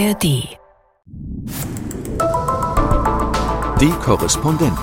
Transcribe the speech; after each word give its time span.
ARD. 0.00 0.22
Die 3.80 3.90
Korrespondenten. 4.02 4.78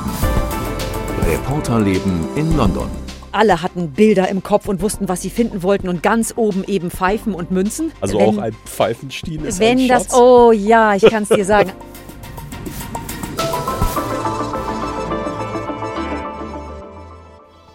Reporterleben 1.25 2.27
in 2.35 2.55
London. 2.55 2.87
Alle 3.31 3.63
hatten 3.63 3.93
Bilder 3.93 4.29
im 4.29 4.43
Kopf 4.43 4.67
und 4.67 4.79
wussten, 4.79 5.09
was 5.09 5.23
sie 5.23 5.31
finden 5.31 5.63
wollten 5.63 5.89
und 5.89 6.03
ganz 6.03 6.33
oben 6.35 6.63
eben 6.65 6.91
Pfeifen 6.91 7.33
und 7.33 7.49
Münzen. 7.49 7.91
Also 7.99 8.19
wenn, 8.19 8.27
auch 8.27 8.37
ein 8.37 8.53
Pfeifenstiel 8.65 9.43
ist 9.43 9.59
Wenn 9.59 9.79
ein 9.79 9.87
das, 9.87 10.13
oh 10.13 10.51
ja, 10.51 10.93
ich 10.93 11.01
kann 11.01 11.23
es 11.23 11.29
dir 11.29 11.45
sagen. 11.45 11.71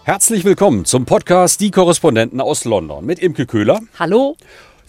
Herzlich 0.04 0.44
willkommen 0.44 0.84
zum 0.84 1.06
Podcast 1.06 1.60
Die 1.60 1.72
Korrespondenten 1.72 2.40
aus 2.40 2.64
London 2.64 3.04
mit 3.04 3.18
Imke 3.18 3.46
Köhler, 3.46 3.80
Hallo? 3.98 4.36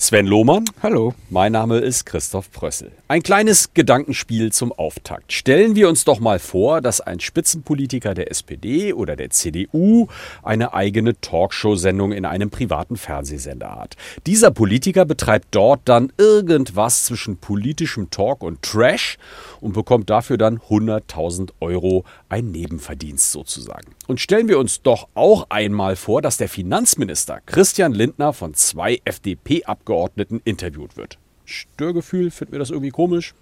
Sven 0.04 0.28
Lohmann. 0.28 0.66
Hallo. 0.82 1.14
Mein 1.30 1.54
Name 1.54 1.78
ist 1.78 2.06
Christoph 2.06 2.52
Prössel. 2.52 2.92
Ein 3.08 3.24
kleines 3.24 3.74
Gedankenspiel 3.74 4.52
zum 4.52 4.74
Auftakt. 4.74 5.32
Stellen 5.32 5.78
wir 5.78 5.88
uns 5.88 6.04
doch 6.04 6.20
mal 6.20 6.40
vor, 6.40 6.82
dass 6.82 7.00
ein 7.00 7.22
Spitzenpolitiker 7.22 8.14
der 8.14 8.30
SPD 8.30 8.92
oder 8.92 9.16
der 9.16 9.30
CDU 9.30 10.10
eine 10.44 10.74
eigene 10.74 11.18
Talkshow-Sendung 11.22 12.12
in 12.12 12.26
einem 12.26 12.50
privaten 12.50 12.98
Fernsehsender 12.98 13.78
hat. 13.78 13.96
Dieser 14.28 14.52
Politiker 14.52 15.06
betreibt 15.06 15.48
dort 15.52 15.80
dann 15.86 16.12
irgendwas 16.18 17.06
zwischen 17.06 17.38
politischem 17.38 18.10
Talk 18.10 18.44
und 18.44 18.62
Trash 18.62 19.18
und 19.62 19.72
bekommt 19.72 20.10
dafür 20.10 20.38
dann 20.38 20.60
100.000 20.60 21.52
Euro 21.62 22.04
ein 22.28 22.52
Nebenverdienst 22.52 23.32
sozusagen. 23.32 23.96
Und 24.08 24.20
stellen 24.20 24.50
wir 24.50 24.60
uns 24.60 24.82
doch 24.82 25.08
auch 25.14 25.48
einmal 25.50 25.96
vor, 25.96 26.22
dass 26.22 26.36
der 26.36 26.50
Finanzminister 26.50 27.40
Christian 27.46 27.94
Lindner 27.94 28.34
von 28.34 28.54
zwei 28.54 29.00
FDP-Abgeordneten 29.06 29.93
interviewt 30.46 30.98
wird. 30.98 31.18
Störgefühl, 31.46 32.32
finden 32.32 32.54
wir 32.54 32.60
das 32.60 32.70
irgendwie 32.70 32.92
komisch? 32.92 33.34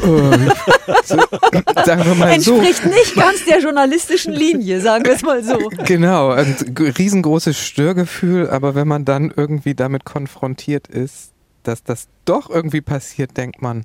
Sagen 1.04 2.04
wir 2.04 2.14
mal 2.14 2.40
so. 2.40 2.56
Entspricht 2.56 2.86
nicht 2.86 3.14
ganz 3.14 3.44
der 3.44 3.60
journalistischen 3.60 4.32
Linie, 4.32 4.80
sagen 4.80 5.04
wir 5.04 5.12
es 5.12 5.22
mal 5.22 5.42
so. 5.44 5.58
Genau, 5.84 6.30
ein 6.30 6.56
g- 6.74 6.88
riesengroßes 6.88 7.58
Störgefühl, 7.58 8.48
aber 8.48 8.74
wenn 8.74 8.88
man 8.88 9.04
dann 9.04 9.32
irgendwie 9.34 9.74
damit 9.74 10.04
konfrontiert 10.04 10.86
ist, 10.88 11.32
dass 11.62 11.82
das 11.84 12.08
doch 12.24 12.48
irgendwie 12.48 12.80
passiert, 12.80 13.36
denkt 13.36 13.60
man, 13.60 13.84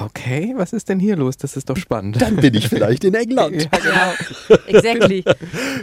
okay, 0.00 0.54
was 0.56 0.72
ist 0.72 0.88
denn 0.88 0.98
hier 0.98 1.16
los? 1.16 1.36
Das 1.36 1.56
ist 1.56 1.68
doch 1.70 1.76
spannend. 1.76 2.20
Dann 2.20 2.36
bin 2.36 2.54
ich 2.54 2.68
vielleicht 2.68 3.04
in 3.04 3.14
England. 3.14 3.68
ja, 3.72 3.78
genau. 3.78 4.56
Exactly. 4.66 5.24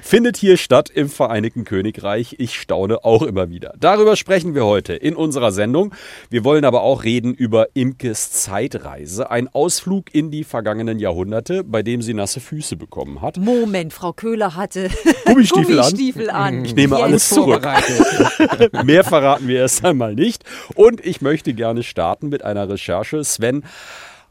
Findet 0.02 0.38
hier 0.38 0.58
statt 0.58 0.90
im 0.90 1.10
Vereinigten 1.10 1.64
Königreich. 1.64 2.36
Ich 2.40 2.56
staune 2.60 3.04
auch 3.04 3.22
immer 3.24 3.50
wieder. 3.50 3.74
Darüber 3.80 4.16
sprechen 4.16 4.56
wir 4.56 4.66
heute 4.66 4.94
in 4.94 5.16
unserer 5.16 5.52
Sendung. 5.52 5.94
Wir 6.30 6.44
wollen 6.44 6.66
aber 6.66 6.82
auch 6.82 7.04
reden 7.04 7.34
über 7.34 7.68
Imkes 7.74 8.32
Zeitreise, 8.32 9.30
ein 9.32 9.48
Ausflug 9.48 10.14
in 10.14 10.32
die 10.32 10.44
vergangenen 10.44 11.00
Jahrhunderte, 11.00 11.64
bei 11.64 11.84
dem 11.84 12.02
sie 12.02 12.14
nasse 12.14 12.40
Füße 12.40 12.76
bekommen 12.76 13.22
hat. 13.22 13.38
Moment, 13.38 13.94
Frau 13.94 14.14
Köhler 14.14 14.56
hatte 14.56 14.90
Gummistiefel 15.26 15.80
an. 15.80 15.86
Gummistiefel 15.90 16.30
an. 16.30 16.66
Ich 16.66 16.76
nehme 16.76 16.96
Yes. 16.96 17.04
alles 17.04 17.30
zurück. 17.30 17.64
Vorbereitet. 17.64 18.84
Mehr 18.86 19.04
verraten 19.04 19.48
wir 19.48 19.60
erst 19.60 19.84
einmal 19.86 20.16
nicht. 20.16 20.44
Und 20.76 21.06
ich 21.06 21.22
möchte 21.22 21.54
gerne 21.54 21.84
starten 21.84 22.30
mit 22.30 22.44
einer 22.44 22.68
Recherche, 22.70 23.24
Sven, 23.24 23.64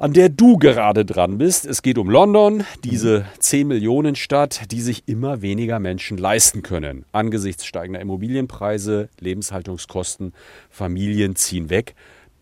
an 0.00 0.14
der 0.14 0.30
du 0.30 0.56
gerade 0.56 1.04
dran 1.04 1.36
bist. 1.36 1.66
Es 1.66 1.82
geht 1.82 1.98
um 1.98 2.08
London, 2.08 2.64
diese 2.84 3.26
10 3.38 3.68
Millionen 3.68 4.16
Stadt, 4.16 4.72
die 4.72 4.80
sich 4.80 5.06
immer 5.06 5.42
weniger 5.42 5.78
Menschen 5.78 6.16
leisten 6.16 6.62
können. 6.62 7.04
Angesichts 7.12 7.66
steigender 7.66 8.00
Immobilienpreise, 8.00 9.10
Lebenshaltungskosten, 9.20 10.32
Familien 10.70 11.36
ziehen 11.36 11.68
weg. 11.68 11.94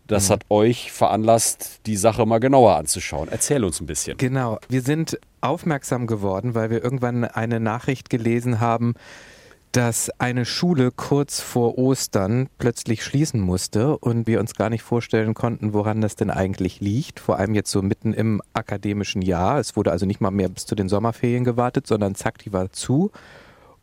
Das 0.07 0.31
hat 0.31 0.45
euch 0.49 0.91
veranlasst, 0.91 1.81
die 1.85 1.97
Sache 1.97 2.25
mal 2.25 2.39
genauer 2.39 2.77
anzuschauen. 2.77 3.27
Erzähl 3.29 3.63
uns 3.63 3.79
ein 3.79 3.85
bisschen. 3.85 4.17
Genau, 4.17 4.57
wir 4.69 4.81
sind 4.81 5.19
aufmerksam 5.41 6.07
geworden, 6.07 6.55
weil 6.55 6.71
wir 6.71 6.81
irgendwann 6.81 7.25
eine 7.25 7.59
Nachricht 7.59 8.09
gelesen 8.09 8.59
haben, 8.59 8.95
dass 9.71 10.09
eine 10.19 10.45
Schule 10.45 10.91
kurz 10.91 11.41
vor 11.41 11.77
Ostern 11.77 12.49
plötzlich 12.57 13.03
schließen 13.03 13.39
musste 13.39 13.97
und 13.97 14.25
wir 14.25 14.39
uns 14.39 14.55
gar 14.55 14.69
nicht 14.69 14.81
vorstellen 14.81 15.33
konnten, 15.33 15.73
woran 15.73 16.01
das 16.01 16.15
denn 16.15 16.31
eigentlich 16.31 16.79
liegt. 16.79 17.19
Vor 17.19 17.37
allem 17.37 17.53
jetzt 17.53 17.71
so 17.71 17.81
mitten 17.81 18.13
im 18.13 18.41
akademischen 18.53 19.21
Jahr. 19.21 19.59
Es 19.59 19.75
wurde 19.75 19.91
also 19.91 20.05
nicht 20.05 20.21
mal 20.21 20.31
mehr 20.31 20.49
bis 20.49 20.65
zu 20.65 20.75
den 20.75 20.89
Sommerferien 20.89 21.43
gewartet, 21.43 21.85
sondern 21.85 22.15
zack, 22.15 22.39
die 22.39 22.51
war 22.51 22.71
zu. 22.71 23.11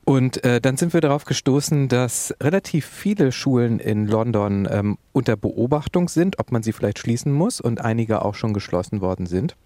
Und 0.05 0.45
äh, 0.45 0.61
dann 0.61 0.77
sind 0.77 0.93
wir 0.93 1.01
darauf 1.01 1.25
gestoßen, 1.25 1.89
dass 1.89 2.35
relativ 2.41 2.87
viele 2.87 3.33
Schulen 3.33 3.81
in 3.81 4.07
London 4.07 4.69
ähm, 4.71 4.99
unter 5.13 5.37
Beobachtung 5.37 6.09
sind, 6.09 6.39
ob 6.39 6.53
man 6.53 6.63
sie 6.63 6.73
vielleicht 6.73 6.99
schließen 6.99 7.33
muss 7.33 7.61
und 7.61 7.81
einige 7.81 8.25
auch 8.25 8.35
schon 8.35 8.55
geschlossen 8.55 9.01
worden 9.01 9.27
sind 9.27 9.57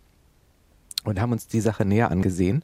und 1.05 1.21
haben 1.21 1.33
uns 1.33 1.47
die 1.47 1.61
Sache 1.61 1.85
näher 1.85 2.11
angesehen. 2.11 2.63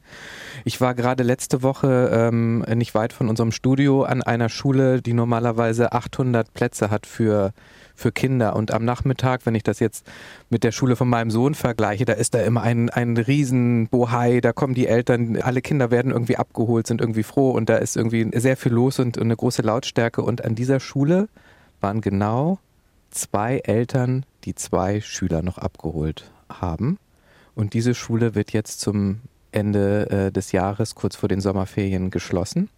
Ich 0.63 0.79
war 0.81 0.93
gerade 0.93 1.23
letzte 1.23 1.63
Woche 1.63 2.09
ähm, 2.13 2.59
nicht 2.75 2.93
weit 2.95 3.13
von 3.13 3.29
unserem 3.29 3.51
Studio 3.51 4.03
an 4.03 4.21
einer 4.23 4.49
Schule, 4.49 5.01
die 5.01 5.13
normalerweise 5.13 5.91
800 5.91 6.53
Plätze 6.53 6.89
hat 6.89 7.05
für 7.05 7.53
für 7.97 8.11
Kinder 8.11 8.55
und 8.55 8.71
am 8.71 8.85
Nachmittag, 8.85 9.47
wenn 9.47 9.55
ich 9.55 9.63
das 9.63 9.79
jetzt 9.79 10.05
mit 10.51 10.63
der 10.63 10.71
Schule 10.71 10.95
von 10.95 11.09
meinem 11.09 11.31
Sohn 11.31 11.55
vergleiche, 11.55 12.05
da 12.05 12.13
ist 12.13 12.35
da 12.35 12.41
immer 12.41 12.61
ein, 12.61 12.91
ein 12.91 13.17
riesen 13.17 13.87
Bohai, 13.87 14.39
da 14.39 14.53
kommen 14.53 14.75
die 14.75 14.85
Eltern, 14.85 15.41
alle 15.41 15.61
Kinder 15.61 15.89
werden 15.89 16.11
irgendwie 16.11 16.37
abgeholt, 16.37 16.85
sind 16.85 17.01
irgendwie 17.01 17.23
froh 17.23 17.49
und 17.49 17.69
da 17.69 17.77
ist 17.77 17.97
irgendwie 17.97 18.29
sehr 18.35 18.55
viel 18.55 18.71
los 18.71 18.99
und, 18.99 19.17
und 19.17 19.23
eine 19.23 19.35
große 19.35 19.63
Lautstärke 19.63 20.21
und 20.21 20.45
an 20.45 20.53
dieser 20.53 20.79
Schule 20.79 21.27
waren 21.81 22.01
genau 22.01 22.59
zwei 23.09 23.57
Eltern, 23.63 24.27
die 24.43 24.53
zwei 24.53 25.01
Schüler 25.01 25.41
noch 25.41 25.57
abgeholt 25.57 26.31
haben. 26.49 26.99
Und 27.57 27.73
diese 27.73 27.95
Schule 27.95 28.35
wird 28.35 28.53
jetzt 28.53 28.81
zum 28.81 29.21
Ende 29.51 30.09
äh, 30.11 30.31
des 30.31 30.51
Jahres, 30.51 30.93
kurz 30.93 31.15
vor 31.15 31.27
den 31.27 31.41
Sommerferien, 31.41 32.11
geschlossen. 32.11 32.69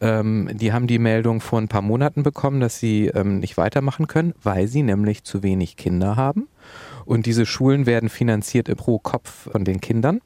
Ähm, 0.00 0.48
die 0.54 0.72
haben 0.72 0.86
die 0.86 0.98
Meldung 0.98 1.42
vor 1.42 1.60
ein 1.60 1.68
paar 1.68 1.82
Monaten 1.82 2.22
bekommen, 2.22 2.58
dass 2.58 2.80
sie 2.80 3.08
ähm, 3.08 3.38
nicht 3.38 3.58
weitermachen 3.58 4.06
können, 4.06 4.32
weil 4.42 4.66
sie 4.66 4.82
nämlich 4.82 5.24
zu 5.24 5.42
wenig 5.42 5.76
Kinder 5.76 6.16
haben. 6.16 6.48
Und 7.04 7.26
diese 7.26 7.44
Schulen 7.44 7.84
werden 7.84 8.08
finanziert 8.08 8.74
pro 8.78 8.98
Kopf 8.98 9.50
von 9.52 9.66
den 9.66 9.82
Kindern. 9.82 10.22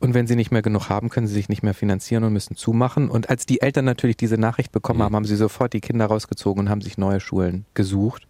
Und 0.00 0.14
wenn 0.14 0.26
sie 0.26 0.34
nicht 0.34 0.50
mehr 0.50 0.62
genug 0.62 0.88
haben, 0.88 1.08
können 1.08 1.28
sie 1.28 1.34
sich 1.34 1.48
nicht 1.48 1.62
mehr 1.62 1.74
finanzieren 1.74 2.24
und 2.24 2.32
müssen 2.32 2.56
zumachen. 2.56 3.10
Und 3.10 3.30
als 3.30 3.46
die 3.46 3.60
Eltern 3.60 3.84
natürlich 3.84 4.16
diese 4.16 4.38
Nachricht 4.38 4.72
bekommen 4.72 5.04
haben, 5.04 5.14
haben 5.14 5.24
sie 5.24 5.36
sofort 5.36 5.72
die 5.72 5.80
Kinder 5.80 6.06
rausgezogen 6.06 6.64
und 6.64 6.68
haben 6.68 6.80
sich 6.80 6.98
neue 6.98 7.20
Schulen 7.20 7.64
gesucht. 7.74 8.26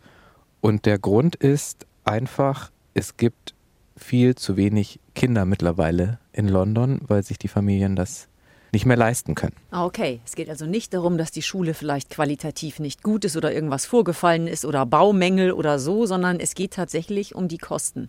Und 0.61 0.85
der 0.85 0.99
Grund 0.99 1.37
ist 1.37 1.87
einfach, 2.05 2.71
es 2.93 3.17
gibt 3.17 3.55
viel 3.99 4.35
zu 4.35 4.57
wenig 4.57 5.01
Kinder 5.15 5.45
mittlerweile 5.45 6.19
in 6.33 6.49
London, 6.49 7.01
weil 7.07 7.23
sich 7.23 7.39
die 7.39 7.49
Familien 7.49 7.97
das 7.97 8.29
nicht 8.73 8.87
mehr 8.87 8.97
leisten 8.97 9.35
können. 9.35 9.57
Ah, 9.71 9.85
Okay, 9.87 10.21
es 10.27 10.35
geht 10.35 10.51
also 10.51 10.67
nicht 10.67 10.93
darum, 10.93 11.17
dass 11.17 11.31
die 11.31 11.43
Schule 11.43 11.75
vielleicht 11.75 12.11
qualitativ 12.11 12.81
nicht 12.81 13.03
gut 13.03 13.25
ist 13.25 13.37
oder 13.37 13.53
irgendwas 13.53 13.87
vorgefallen 13.87 14.47
ist 14.47 14.65
oder 14.65 14.85
Baumängel 14.85 15.53
oder 15.53 15.79
so, 15.79 16.07
sondern 16.07 16.39
es 16.39 16.55
geht 16.55 16.73
tatsächlich 16.73 17.35
um 17.35 17.49
die 17.49 17.59
Kosten. 17.59 18.09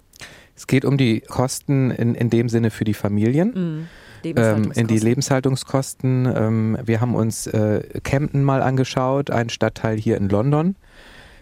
Es 0.56 0.68
geht 0.68 0.84
um 0.84 0.98
die 0.98 1.22
Kosten 1.22 1.92
in, 1.92 2.16
in 2.16 2.30
dem 2.30 2.50
Sinne 2.50 2.72
für 2.72 2.84
die 2.84 2.94
Familien. 2.94 3.54
Mhm. 3.54 3.88
Ähm, 4.26 4.74
in 4.76 4.88
die 4.88 5.00
Lebenshaltungskosten. 5.00 6.26
Lebenshaltungskosten. 6.26 6.76
Ähm, 6.76 6.78
wir 6.84 7.00
haben 7.00 7.16
uns 7.16 7.48
äh, 7.48 7.82
Camden 8.04 8.44
mal 8.44 8.62
angeschaut, 8.62 9.32
ein 9.32 9.50
Stadtteil 9.50 9.98
hier 9.98 10.18
in 10.18 10.28
London. 10.28 10.76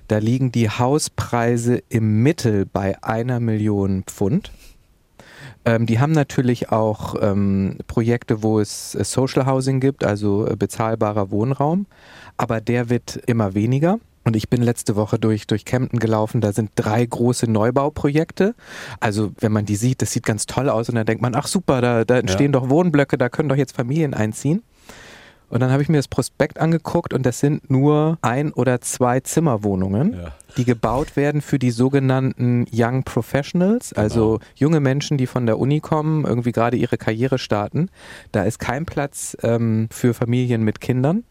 Da 0.08 0.20
liegen 0.20 0.52
die 0.52 0.70
Hauspreise 0.70 1.84
im 1.90 2.24
Mittel 2.24 2.66
bei 2.66 3.02
einer 3.04 3.40
Million 3.40 4.04
Pfund. 4.04 4.52
Ähm, 5.66 5.86
die 5.86 6.00
haben 6.00 6.14
natürlich 6.14 6.72
auch 6.72 7.16
ähm, 7.22 7.78
Projekte, 7.88 8.42
wo 8.42 8.60
es 8.60 8.96
äh, 8.96 9.04
Social 9.04 9.46
Housing 9.46 9.82
gibt, 9.82 10.06
also 10.06 10.48
äh, 10.48 10.56
bezahlbarer 10.56 11.30
Wohnraum, 11.30 11.88
aber 12.38 12.62
der 12.62 12.90
wird 12.90 13.18
immer 13.26 13.54
weniger. 13.54 14.00
Und 14.24 14.36
ich 14.36 14.50
bin 14.50 14.62
letzte 14.62 14.98
Woche 14.98 15.20
durch, 15.20 15.48
durch 15.48 15.64
Kempten 15.64 16.00
gelaufen, 16.00 16.42
da 16.42 16.52
sind 16.52 16.72
drei 16.76 17.06
große 17.06 17.50
Neubauprojekte. 17.50 18.56
Also 19.00 19.32
wenn 19.40 19.54
man 19.54 19.66
die 19.66 19.78
sieht, 19.78 20.02
das 20.02 20.12
sieht 20.12 20.26
ganz 20.26 20.46
toll 20.46 20.70
aus 20.70 20.90
und 20.90 20.96
dann 20.96 21.06
denkt 21.06 21.22
man, 21.22 21.34
ach 21.34 21.48
super, 21.48 21.80
da, 21.80 22.04
da 22.04 22.18
entstehen 22.18 22.52
doch 22.52 22.70
Wohnblöcke, 22.70 23.18
da 23.18 23.30
können 23.30 23.48
doch 23.48 23.56
jetzt 23.56 23.76
Familien 23.76 24.14
einziehen. 24.14 24.64
Und 25.50 25.62
dann 25.62 25.72
habe 25.72 25.82
ich 25.82 25.90
mir 25.90 25.98
das 25.98 26.08
Prospekt 26.08 26.60
angeguckt 26.60 27.14
und 27.14 27.26
das 27.26 27.40
sind 27.40 27.70
nur 27.70 28.18
ein 28.22 28.52
oder 28.52 28.82
zwei 28.82 29.22
Zimmerwohnungen, 29.22 30.14
Ja. 30.14 30.34
die 30.58 30.66
gebaut 30.66 31.16
werden 31.16 31.42
für 31.42 31.58
die 31.58 31.72
sogenannten 31.72 32.66
Young 32.74 33.04
Professionals, 33.04 33.94
also 33.94 34.40
junge 34.56 34.80
Menschen, 34.80 35.18
die 35.18 35.28
von 35.28 35.46
der 35.46 35.58
Uni 35.60 35.80
kommen, 35.80 36.26
irgendwie 36.26 36.52
gerade 36.52 36.76
ihre 36.76 36.98
Karriere 36.98 37.38
starten. 37.38 37.90
Da 38.32 38.44
ist 38.44 38.60
kein 38.60 38.86
Platz 38.86 39.38
ähm, 39.42 39.88
für 39.92 40.14
Familien 40.14 40.64
mit 40.64 40.82
Kindern. 40.82 41.24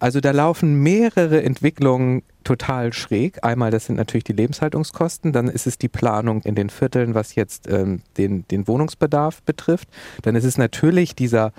Also 0.00 0.20
da 0.20 0.32
laufen 0.32 0.82
mehrere 0.82 1.42
Entwicklungen 1.42 2.22
total 2.42 2.92
schräg. 2.92 3.44
Einmal, 3.44 3.70
das 3.70 3.86
sind 3.86 3.94
natürlich 3.96 4.24
die 4.24 4.32
Lebenshaltungskosten, 4.32 5.32
dann 5.32 5.46
ist 5.46 5.68
es 5.68 5.78
die 5.78 5.88
Planung 5.88 6.42
in 6.42 6.56
den 6.56 6.70
Vierteln, 6.70 7.14
was 7.14 7.36
jetzt 7.36 7.68
ähm, 7.70 8.00
den, 8.18 8.44
den 8.48 8.66
Wohnungsbedarf 8.66 9.42
betrifft. 9.42 9.88
Dann 10.22 10.34
ist 10.34 10.44
es 10.44 10.58
natürlich 10.58 11.14
dieser 11.14 11.52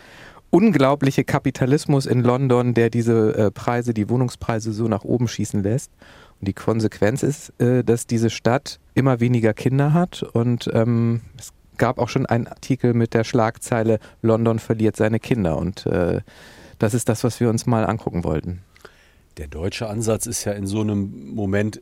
unglaubliche 0.53 1.23
Kapitalismus 1.23 2.05
in 2.05 2.21
London, 2.21 2.75
der 2.75 2.91
diese 2.91 3.35
äh, 3.35 3.51
Preise, 3.51 3.91
die 3.95 4.07
Wohnungspreise 4.07 4.71
so 4.71 4.87
nach 4.87 5.03
oben 5.03 5.27
schießen 5.27 5.63
lässt. 5.63 5.91
Und 6.39 6.47
die 6.47 6.53
Konsequenz 6.53 7.23
ist, 7.23 7.59
äh, 7.59 7.83
dass 7.83 8.05
diese 8.05 8.29
Stadt 8.29 8.79
immer 8.93 9.19
weniger 9.19 9.55
Kinder 9.55 9.93
hat 9.93 10.21
und 10.21 10.69
ähm, 10.71 11.21
es 11.39 11.53
gab 11.77 11.97
auch 11.97 12.07
schon 12.07 12.27
einen 12.27 12.45
Artikel 12.45 12.93
mit 12.93 13.15
der 13.15 13.23
Schlagzeile 13.23 13.99
London 14.21 14.59
verliert 14.59 14.95
seine 14.95 15.19
Kinder 15.19 15.57
und 15.57 15.87
äh, 15.87 16.21
das 16.77 16.93
ist 16.93 17.09
das, 17.09 17.23
was 17.23 17.39
wir 17.39 17.49
uns 17.49 17.65
mal 17.65 17.83
angucken 17.83 18.23
wollten. 18.23 18.61
Der 19.37 19.47
deutsche 19.47 19.89
Ansatz 19.89 20.27
ist 20.27 20.43
ja 20.45 20.51
in 20.51 20.67
so 20.67 20.81
einem 20.81 21.33
Moment 21.33 21.81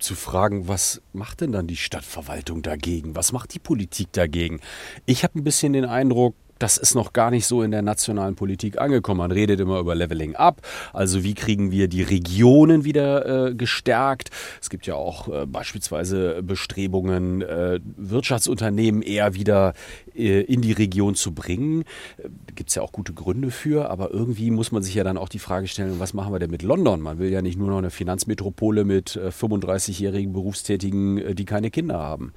zu 0.00 0.16
fragen, 0.16 0.66
was 0.66 1.00
macht 1.12 1.42
denn 1.42 1.52
dann 1.52 1.68
die 1.68 1.76
Stadtverwaltung 1.76 2.62
dagegen? 2.62 3.14
Was 3.14 3.30
macht 3.30 3.54
die 3.54 3.60
Politik 3.60 4.08
dagegen? 4.10 4.58
Ich 5.06 5.22
habe 5.22 5.38
ein 5.38 5.44
bisschen 5.44 5.74
den 5.74 5.84
Eindruck, 5.84 6.34
das 6.60 6.76
ist 6.76 6.94
noch 6.94 7.12
gar 7.12 7.30
nicht 7.30 7.46
so 7.46 7.62
in 7.62 7.70
der 7.70 7.82
nationalen 7.82 8.36
Politik 8.36 8.80
angekommen. 8.80 9.18
Man 9.18 9.32
redet 9.32 9.58
immer 9.60 9.80
über 9.80 9.94
Leveling 9.94 10.36
Up, 10.36 10.60
also 10.92 11.24
wie 11.24 11.34
kriegen 11.34 11.72
wir 11.72 11.88
die 11.88 12.02
Regionen 12.02 12.84
wieder 12.84 13.48
äh, 13.48 13.54
gestärkt. 13.54 14.30
Es 14.60 14.70
gibt 14.70 14.86
ja 14.86 14.94
auch 14.94 15.28
äh, 15.28 15.46
beispielsweise 15.46 16.42
Bestrebungen, 16.42 17.42
äh, 17.42 17.80
Wirtschaftsunternehmen 17.96 19.02
eher 19.02 19.34
wieder 19.34 19.72
äh, 20.14 20.42
in 20.42 20.60
die 20.60 20.72
Region 20.72 21.14
zu 21.14 21.32
bringen. 21.32 21.84
Da 22.18 22.28
gibt 22.54 22.68
es 22.68 22.76
ja 22.76 22.82
auch 22.82 22.92
gute 22.92 23.14
Gründe 23.14 23.50
für, 23.50 23.90
aber 23.90 24.10
irgendwie 24.10 24.50
muss 24.50 24.70
man 24.70 24.82
sich 24.82 24.94
ja 24.94 25.02
dann 25.02 25.16
auch 25.16 25.30
die 25.30 25.38
Frage 25.38 25.66
stellen, 25.66 25.98
was 25.98 26.12
machen 26.12 26.32
wir 26.32 26.38
denn 26.38 26.50
mit 26.50 26.62
London? 26.62 27.00
Man 27.00 27.18
will 27.18 27.30
ja 27.30 27.40
nicht 27.42 27.58
nur 27.58 27.68
noch 27.68 27.78
eine 27.78 27.90
Finanzmetropole 27.90 28.84
mit 28.84 29.18
35-jährigen 29.18 30.30
äh, 30.30 30.34
Berufstätigen, 30.34 31.18
äh, 31.18 31.34
die 31.34 31.46
keine 31.46 31.70
Kinder 31.70 31.98
haben. 31.98 32.34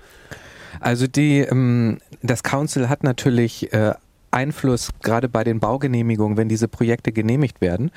Also 0.80 1.08
die, 1.08 1.40
ähm, 1.40 2.00
das 2.22 2.44
Council 2.44 2.90
hat 2.90 3.04
natürlich 3.04 3.74
äh, 3.74 3.94
Einfluss 4.33 4.89
gerade 5.01 5.30
bei 5.30 5.44
den 5.44 5.59
Baugenehmigungen, 5.59 6.38
wenn 6.38 6.50
diese 6.50 6.68
Projekte 6.68 7.12
genehmigt 7.12 7.62
werden. 7.62 7.91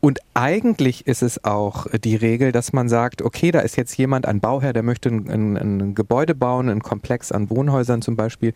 Und 0.00 0.18
eigentlich 0.32 1.06
ist 1.06 1.22
es 1.22 1.44
auch 1.44 1.86
die 1.86 2.16
Regel, 2.16 2.52
dass 2.52 2.72
man 2.72 2.88
sagt, 2.88 3.20
okay, 3.20 3.50
da 3.50 3.60
ist 3.60 3.76
jetzt 3.76 3.96
jemand, 3.98 4.26
ein 4.26 4.40
Bauherr, 4.40 4.72
der 4.72 4.82
möchte 4.82 5.10
ein, 5.10 5.28
ein, 5.28 5.56
ein 5.56 5.94
Gebäude 5.94 6.34
bauen, 6.34 6.70
ein 6.70 6.80
Komplex 6.80 7.32
an 7.32 7.50
Wohnhäusern 7.50 8.00
zum 8.00 8.16
Beispiel. 8.16 8.54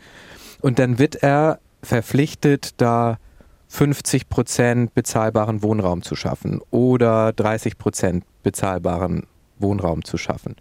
Und 0.63 0.79
dann 0.79 0.99
wird 0.99 1.17
er 1.17 1.59
verpflichtet, 1.83 2.81
da 2.81 3.19
50 3.69 4.29
Prozent 4.29 4.95
bezahlbaren 4.95 5.63
Wohnraum 5.63 6.03
zu 6.03 6.17
schaffen 6.17 6.61
oder 6.71 7.33
30 7.33 7.77
Prozent 7.77 8.25
bezahlbaren 8.43 9.27
Wohnraum 9.59 10.05
zu 10.05 10.17
schaffen. 10.17 10.57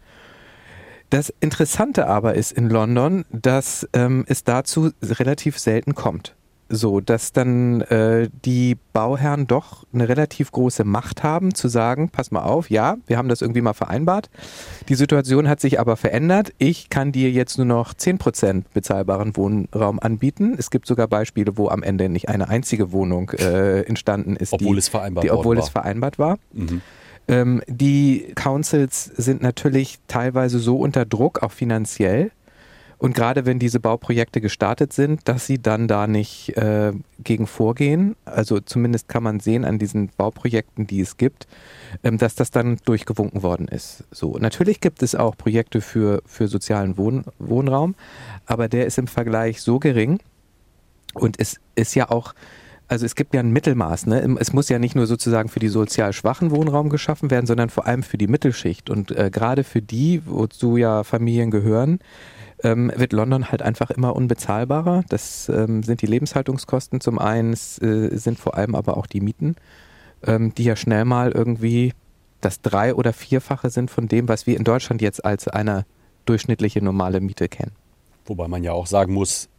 Das 1.10 1.31
Interessante 1.39 2.07
aber 2.07 2.33
ist 2.33 2.51
in 2.51 2.69
London, 2.69 3.24
dass 3.31 3.88
ähm, 3.94 4.25
es 4.27 4.44
dazu 4.44 4.92
relativ 5.01 5.60
selten 5.60 5.94
kommt 5.95 6.36
so, 6.74 7.00
dass 7.00 7.31
dann 7.31 7.81
äh, 7.81 8.30
die 8.46 8.78
Bauherren 8.94 9.48
doch 9.48 9.86
eine 9.94 10.08
relativ 10.10 10.52
große 10.52 10.84
Macht 10.84 11.24
haben, 11.24 11.54
zu 11.54 11.68
sagen, 11.68 12.10
pass 12.10 12.31
mal 12.31 12.44
auf, 12.44 12.70
ja, 12.70 12.98
wir 13.08 13.18
haben 13.18 13.30
das 13.30 13.42
irgendwie 13.42 13.62
mal 13.62 13.74
vereinbart. 13.74 14.30
Die 14.90 14.96
Situation 14.96 15.50
hat 15.50 15.60
sich 15.60 15.80
aber 15.80 15.96
verändert. 15.96 16.54
Ich 16.58 16.90
kann 16.90 17.12
dir 17.12 17.31
jetzt 17.31 17.58
nur 17.58 17.66
noch 17.66 17.94
10% 17.94 18.64
bezahlbaren 18.74 19.36
Wohnraum 19.36 20.00
anbieten. 20.00 20.56
Es 20.58 20.70
gibt 20.70 20.88
sogar 20.88 21.08
Beispiele, 21.08 21.58
wo 21.58 21.70
am 21.70 21.84
Ende 21.84 22.10
nicht 22.10 22.30
eine 22.30 22.50
einzige 22.50 22.92
Wohnung 22.92 23.31
äh, 23.31 23.81
entstanden 23.81 24.36
ist, 24.36 24.54
obwohl 24.54 24.75
die, 24.75 24.80
es 24.80 24.90
vereinbart, 24.90 25.24
die, 25.24 25.31
obwohl 25.31 25.58
war. 25.58 25.64
es 25.64 25.70
vereinbart 25.70 26.20
war. 26.20 26.38
Mhm. 26.52 26.81
Ähm, 27.28 27.62
die 27.68 28.34
Councils 28.36 29.06
sind 29.06 29.42
natürlich 29.42 30.00
teilweise 30.08 30.60
so 30.60 30.78
unter 30.78 31.06
Druck, 31.06 31.42
auch 31.42 31.52
finanziell, 31.52 32.31
und 33.04 33.14
gerade 33.14 33.46
wenn 33.46 33.60
diese 33.60 33.82
Bauprojekte 33.82 34.40
gestartet 34.40 34.94
sind, 34.94 35.28
dass 35.28 35.46
sie 35.46 35.62
dann 35.62 35.90
da 35.90 36.08
nicht 36.08 36.56
äh, 36.56 36.94
gegen 37.22 37.48
vorgehen. 37.48 38.16
Also 38.24 38.62
zumindest 38.62 39.10
kann 39.10 39.24
man 39.24 39.42
sehen 39.42 39.66
an 39.66 39.78
diesen 39.78 40.08
Bauprojekten, 40.16 40.88
die 40.88 41.02
es 41.02 41.18
gibt, 41.18 41.46
ähm, 42.06 42.18
dass 42.18 42.36
das 42.36 42.50
dann 42.50 42.78
durchgewunken 42.86 43.44
worden 43.44 43.68
ist. 43.68 44.06
So, 44.12 44.38
natürlich 44.38 44.80
gibt 44.80 45.04
es 45.04 45.16
auch 45.16 45.36
Projekte 45.36 45.82
für, 45.82 46.22
für 46.26 46.48
sozialen 46.48 46.98
Wohn 46.98 47.26
Wohnraum, 47.40 47.96
aber 48.46 48.70
der 48.70 48.86
ist 48.86 48.98
im 48.98 49.08
Vergleich 49.08 49.62
so 49.62 49.80
gering 49.80 50.20
und 51.14 51.42
es 51.42 51.60
ist 51.76 51.96
ja 51.96 52.10
auch 52.10 52.34
also 52.88 53.06
es 53.06 53.16
gibt 53.16 53.34
ja 53.34 53.40
ein 53.40 53.52
Mittelmaß. 53.52 54.06
Ne? 54.06 54.38
Es 54.40 54.54
muss 54.54 54.70
ja 54.70 54.78
nicht 54.78 54.96
nur 54.96 55.08
sozusagen 55.08 55.50
für 55.50 55.60
die 55.60 55.70
sozial 55.70 56.14
schwachen 56.14 56.52
Wohnraum 56.52 56.90
geschaffen 56.90 57.32
werden, 57.32 57.48
sondern 57.48 57.70
vor 57.70 57.88
allem 57.88 58.04
für 58.04 58.18
die 58.18 58.28
Mittelschicht. 58.28 58.90
Und 58.90 59.10
äh, 59.12 59.32
gerade 59.32 59.64
für 59.64 59.82
die, 59.82 60.22
wozu 60.26 60.78
ja 60.78 61.04
Familien 61.04 61.50
gehören, 61.50 62.00
ähm, 62.63 62.92
wird 62.95 63.13
London 63.13 63.51
halt 63.51 63.62
einfach 63.62 63.92
immer 63.92 64.15
unbezahlbarer. 64.15 65.04
Das 65.10 65.50
ähm, 65.50 65.83
sind 65.83 66.01
die 66.01 66.07
Lebenshaltungskosten 66.07 67.01
zum 67.01 67.19
einen, 67.19 67.54
es, 67.54 67.81
äh, 67.81 68.15
sind 68.18 68.39
vor 68.39 68.56
allem 68.56 68.75
aber 68.75 68.98
auch 68.98 69.06
die 69.06 69.21
Mieten, 69.21 69.56
ähm, 70.25 70.54
die 70.56 70.63
ja 70.63 70.75
schnell 70.75 71.06
mal 71.06 71.31
irgendwie 71.31 71.94
das 72.42 72.62
drei- 72.62 72.95
oder 72.95 73.13
vierfache 73.13 73.69
sind 73.69 73.92
von 73.92 74.07
dem, 74.07 74.27
was 74.27 74.48
wir 74.48 74.57
in 74.57 74.63
Deutschland 74.63 75.01
jetzt 75.01 75.24
als 75.24 75.48
eine 75.48 75.86
durchschnittliche 76.25 76.81
normale 76.81 77.19
Miete 77.21 77.50
kennen. 77.50 77.71
Wobei 78.25 78.48
man 78.48 78.63
ja 78.63 78.71
auch 78.71 78.88
sagen 78.88 79.13
muss, 79.13 79.50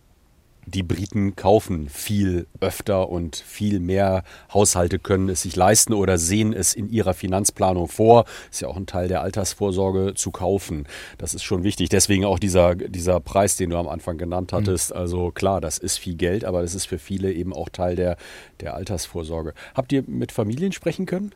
die 0.66 0.82
Briten 0.82 1.36
kaufen 1.36 1.88
viel 1.88 2.46
öfter 2.60 3.08
und 3.08 3.36
viel 3.36 3.80
mehr 3.80 4.24
Haushalte 4.52 4.98
können 4.98 5.28
es 5.28 5.42
sich 5.42 5.56
leisten 5.56 5.92
oder 5.92 6.18
sehen 6.18 6.52
es 6.52 6.74
in 6.74 6.88
ihrer 6.90 7.14
Finanzplanung 7.14 7.88
vor. 7.88 8.24
Ist 8.50 8.60
ja 8.60 8.68
auch 8.68 8.76
ein 8.76 8.86
Teil 8.86 9.08
der 9.08 9.22
Altersvorsorge 9.22 10.14
zu 10.14 10.30
kaufen. 10.30 10.86
Das 11.18 11.34
ist 11.34 11.42
schon 11.42 11.64
wichtig. 11.64 11.88
Deswegen 11.88 12.24
auch 12.24 12.38
dieser, 12.38 12.74
dieser 12.74 13.20
Preis, 13.20 13.56
den 13.56 13.70
du 13.70 13.76
am 13.76 13.88
Anfang 13.88 14.18
genannt 14.18 14.52
mhm. 14.52 14.56
hattest. 14.56 14.90
Mhm. 14.90 14.96
Also 14.96 15.30
klar, 15.30 15.60
das 15.60 15.78
ist 15.78 15.98
viel 15.98 16.14
Geld, 16.14 16.44
aber 16.44 16.62
das 16.62 16.74
ist 16.74 16.86
für 16.86 16.98
viele 16.98 17.32
eben 17.32 17.52
auch 17.52 17.68
Teil 17.68 17.96
der, 17.96 18.16
der 18.60 18.74
Altersvorsorge. 18.74 19.54
Habt 19.74 19.92
ihr 19.92 20.04
mit 20.06 20.32
Familien 20.32 20.72
sprechen 20.72 21.06
können? 21.06 21.32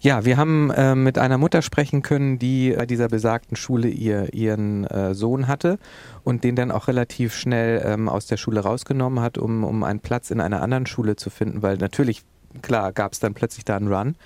Ja, 0.00 0.24
wir 0.24 0.36
haben 0.36 0.70
äh, 0.70 0.94
mit 0.94 1.18
einer 1.18 1.38
Mutter 1.38 1.62
sprechen 1.62 2.02
können, 2.02 2.38
die 2.38 2.72
bei 2.72 2.86
dieser 2.86 3.08
besagten 3.08 3.56
Schule 3.56 3.88
ihr, 3.88 4.32
ihren 4.32 4.84
äh, 4.84 5.14
Sohn 5.14 5.48
hatte 5.48 5.78
und 6.24 6.44
den 6.44 6.56
dann 6.56 6.70
auch 6.70 6.88
relativ 6.88 7.34
schnell 7.34 7.82
ähm, 7.84 8.08
aus 8.08 8.26
der 8.26 8.36
Schule 8.36 8.60
rausgenommen 8.60 9.20
hat, 9.20 9.38
um, 9.38 9.64
um 9.64 9.84
einen 9.84 10.00
Platz 10.00 10.30
in 10.30 10.40
einer 10.40 10.62
anderen 10.62 10.86
Schule 10.86 11.16
zu 11.16 11.30
finden, 11.30 11.62
weil 11.62 11.76
natürlich, 11.78 12.22
klar, 12.62 12.92
gab 12.92 13.12
es 13.12 13.20
dann 13.20 13.34
plötzlich 13.34 13.64
da 13.64 13.76
einen 13.76 13.92
Run. 13.92 14.16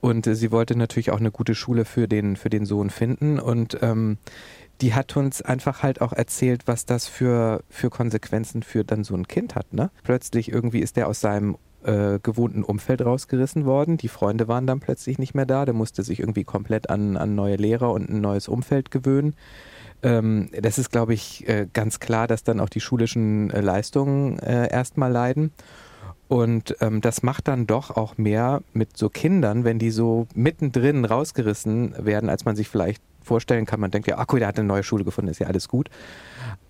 Und 0.00 0.26
äh, 0.26 0.34
sie 0.34 0.50
wollte 0.50 0.76
natürlich 0.76 1.10
auch 1.10 1.20
eine 1.20 1.30
gute 1.30 1.54
Schule 1.54 1.84
für 1.84 2.08
den, 2.08 2.36
für 2.36 2.50
den 2.50 2.64
Sohn 2.64 2.90
finden. 2.90 3.38
Und 3.38 3.78
ähm, 3.82 4.18
die 4.80 4.94
hat 4.94 5.16
uns 5.16 5.42
einfach 5.42 5.82
halt 5.82 6.00
auch 6.00 6.12
erzählt, 6.12 6.62
was 6.66 6.86
das 6.86 7.06
für, 7.06 7.62
für 7.68 7.90
Konsequenzen 7.90 8.62
für 8.62 8.84
dann 8.84 9.04
so 9.04 9.14
ein 9.14 9.28
Kind 9.28 9.54
hat. 9.54 9.72
Ne? 9.72 9.90
Plötzlich 10.02 10.50
irgendwie 10.50 10.80
ist 10.80 10.96
der 10.96 11.06
aus 11.06 11.20
seinem 11.20 11.56
äh, 11.84 12.18
gewohnten 12.22 12.62
Umfeld 12.62 13.04
rausgerissen 13.04 13.64
worden. 13.64 13.96
Die 13.96 14.08
Freunde 14.08 14.48
waren 14.48 14.66
dann 14.66 14.80
plötzlich 14.80 15.18
nicht 15.18 15.34
mehr 15.34 15.46
da. 15.46 15.64
Der 15.64 15.74
musste 15.74 16.02
sich 16.02 16.20
irgendwie 16.20 16.44
komplett 16.44 16.90
an, 16.90 17.16
an 17.16 17.34
neue 17.34 17.56
Lehrer 17.56 17.92
und 17.92 18.08
ein 18.08 18.20
neues 18.20 18.48
Umfeld 18.48 18.90
gewöhnen. 18.90 19.34
Ähm, 20.02 20.50
das 20.58 20.78
ist, 20.78 20.90
glaube 20.90 21.14
ich, 21.14 21.48
äh, 21.48 21.66
ganz 21.72 22.00
klar, 22.00 22.26
dass 22.26 22.42
dann 22.42 22.60
auch 22.60 22.68
die 22.68 22.80
schulischen 22.80 23.50
äh, 23.50 23.60
Leistungen 23.60 24.38
äh, 24.38 24.70
erstmal 24.70 25.12
leiden. 25.12 25.52
Und 26.30 26.76
ähm, 26.80 27.00
das 27.00 27.24
macht 27.24 27.48
dann 27.48 27.66
doch 27.66 27.96
auch 27.96 28.16
mehr 28.16 28.62
mit 28.72 28.96
so 28.96 29.08
Kindern, 29.08 29.64
wenn 29.64 29.80
die 29.80 29.90
so 29.90 30.28
mittendrin 30.32 31.04
rausgerissen 31.04 31.92
werden, 31.98 32.30
als 32.30 32.44
man 32.44 32.54
sich 32.54 32.68
vielleicht 32.68 33.02
vorstellen 33.20 33.66
kann. 33.66 33.80
Man 33.80 33.90
denkt 33.90 34.06
ja, 34.06 34.16
ach 34.16 34.26
cool, 34.30 34.38
der 34.38 34.46
hat 34.46 34.56
eine 34.56 34.68
neue 34.68 34.84
Schule 34.84 35.02
gefunden, 35.02 35.28
ist 35.28 35.40
ja 35.40 35.48
alles 35.48 35.66
gut. 35.66 35.90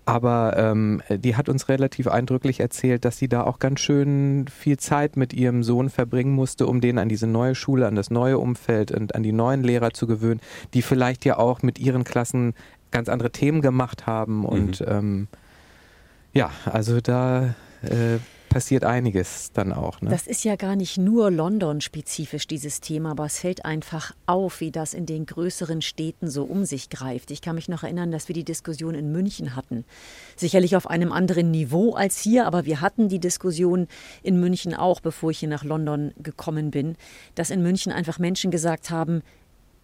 Aber 0.03 0.57
ähm, 0.57 1.03
die 1.11 1.35
hat 1.35 1.47
uns 1.47 1.69
relativ 1.69 2.07
eindrücklich 2.07 2.59
erzählt, 2.59 3.05
dass 3.05 3.19
sie 3.19 3.27
da 3.27 3.43
auch 3.43 3.59
ganz 3.59 3.81
schön 3.81 4.47
viel 4.47 4.77
Zeit 4.77 5.15
mit 5.15 5.31
ihrem 5.31 5.61
Sohn 5.61 5.91
verbringen 5.91 6.33
musste, 6.33 6.65
um 6.65 6.81
den 6.81 6.97
an 6.97 7.07
diese 7.07 7.27
neue 7.27 7.53
Schule, 7.53 7.85
an 7.85 7.93
das 7.93 8.09
neue 8.09 8.39
Umfeld 8.39 8.91
und 8.91 9.13
an 9.13 9.21
die 9.21 9.31
neuen 9.31 9.61
Lehrer 9.61 9.91
zu 9.91 10.07
gewöhnen, 10.07 10.41
die 10.73 10.81
vielleicht 10.81 11.23
ja 11.23 11.37
auch 11.37 11.61
mit 11.61 11.77
ihren 11.77 12.03
Klassen 12.03 12.55
ganz 12.89 13.09
andere 13.09 13.29
Themen 13.29 13.61
gemacht 13.61 14.07
haben. 14.07 14.43
Und 14.43 14.81
mhm. 14.81 14.87
ähm, 14.89 15.27
ja, 16.33 16.49
also 16.65 16.99
da 16.99 17.53
äh, 17.83 18.17
passiert 18.51 18.83
einiges 18.83 19.53
dann 19.53 19.71
auch. 19.71 20.01
Ne? 20.01 20.09
Das 20.09 20.27
ist 20.27 20.43
ja 20.43 20.57
gar 20.57 20.75
nicht 20.75 20.97
nur 20.97 21.31
London-spezifisch, 21.31 22.47
dieses 22.47 22.81
Thema, 22.81 23.11
aber 23.11 23.25
es 23.25 23.39
fällt 23.39 23.63
einfach 23.63 24.13
auf, 24.25 24.59
wie 24.59 24.71
das 24.71 24.93
in 24.93 25.05
den 25.05 25.25
größeren 25.25 25.81
Städten 25.81 26.29
so 26.29 26.43
um 26.43 26.65
sich 26.65 26.89
greift. 26.89 27.31
Ich 27.31 27.41
kann 27.41 27.55
mich 27.55 27.69
noch 27.69 27.83
erinnern, 27.83 28.11
dass 28.11 28.27
wir 28.27 28.33
die 28.33 28.43
Diskussion 28.43 28.93
in 28.93 29.13
München 29.13 29.55
hatten. 29.55 29.85
Sicherlich 30.35 30.75
auf 30.75 30.89
einem 30.89 31.13
anderen 31.13 31.49
Niveau 31.49 31.93
als 31.93 32.19
hier, 32.19 32.45
aber 32.45 32.65
wir 32.65 32.81
hatten 32.81 33.07
die 33.07 33.19
Diskussion 33.19 33.87
in 34.21 34.37
München 34.37 34.75
auch, 34.75 34.99
bevor 34.99 35.31
ich 35.31 35.39
hier 35.39 35.49
nach 35.49 35.63
London 35.63 36.11
gekommen 36.21 36.71
bin, 36.71 36.97
dass 37.35 37.51
in 37.51 37.63
München 37.63 37.93
einfach 37.93 38.19
Menschen 38.19 38.51
gesagt 38.51 38.89
haben, 38.89 39.23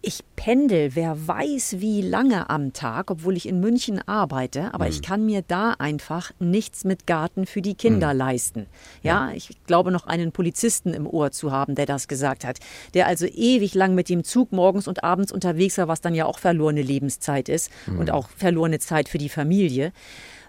ich 0.01 0.23
pendel, 0.35 0.95
wer 0.95 1.27
weiß 1.27 1.77
wie 1.79 2.01
lange 2.01 2.49
am 2.49 2.71
Tag, 2.71 3.09
obwohl 3.09 3.35
ich 3.35 3.47
in 3.47 3.59
München 3.59 3.99
arbeite, 4.07 4.73
aber 4.73 4.85
mhm. 4.85 4.91
ich 4.91 5.01
kann 5.01 5.25
mir 5.25 5.41
da 5.45 5.71
einfach 5.79 6.31
nichts 6.39 6.85
mit 6.85 7.07
Garten 7.07 7.45
für 7.45 7.61
die 7.61 7.73
Kinder 7.73 8.13
mhm. 8.13 8.19
leisten. 8.19 8.67
Ja, 9.01 9.29
ja, 9.29 9.35
ich 9.35 9.49
glaube 9.65 9.91
noch 9.91 10.05
einen 10.05 10.31
Polizisten 10.31 10.93
im 10.93 11.07
Ohr 11.07 11.31
zu 11.31 11.51
haben, 11.51 11.75
der 11.75 11.87
das 11.87 12.07
gesagt 12.07 12.45
hat, 12.45 12.59
der 12.93 13.07
also 13.07 13.25
ewig 13.25 13.73
lang 13.73 13.95
mit 13.95 14.07
dem 14.07 14.23
Zug 14.23 14.51
morgens 14.51 14.87
und 14.87 15.03
abends 15.03 15.31
unterwegs 15.31 15.77
war, 15.77 15.87
was 15.87 16.01
dann 16.01 16.13
ja 16.13 16.25
auch 16.25 16.39
verlorene 16.39 16.83
Lebenszeit 16.83 17.49
ist 17.49 17.71
mhm. 17.87 17.99
und 17.99 18.11
auch 18.11 18.29
verlorene 18.29 18.79
Zeit 18.79 19.09
für 19.09 19.17
die 19.17 19.29
Familie 19.29 19.91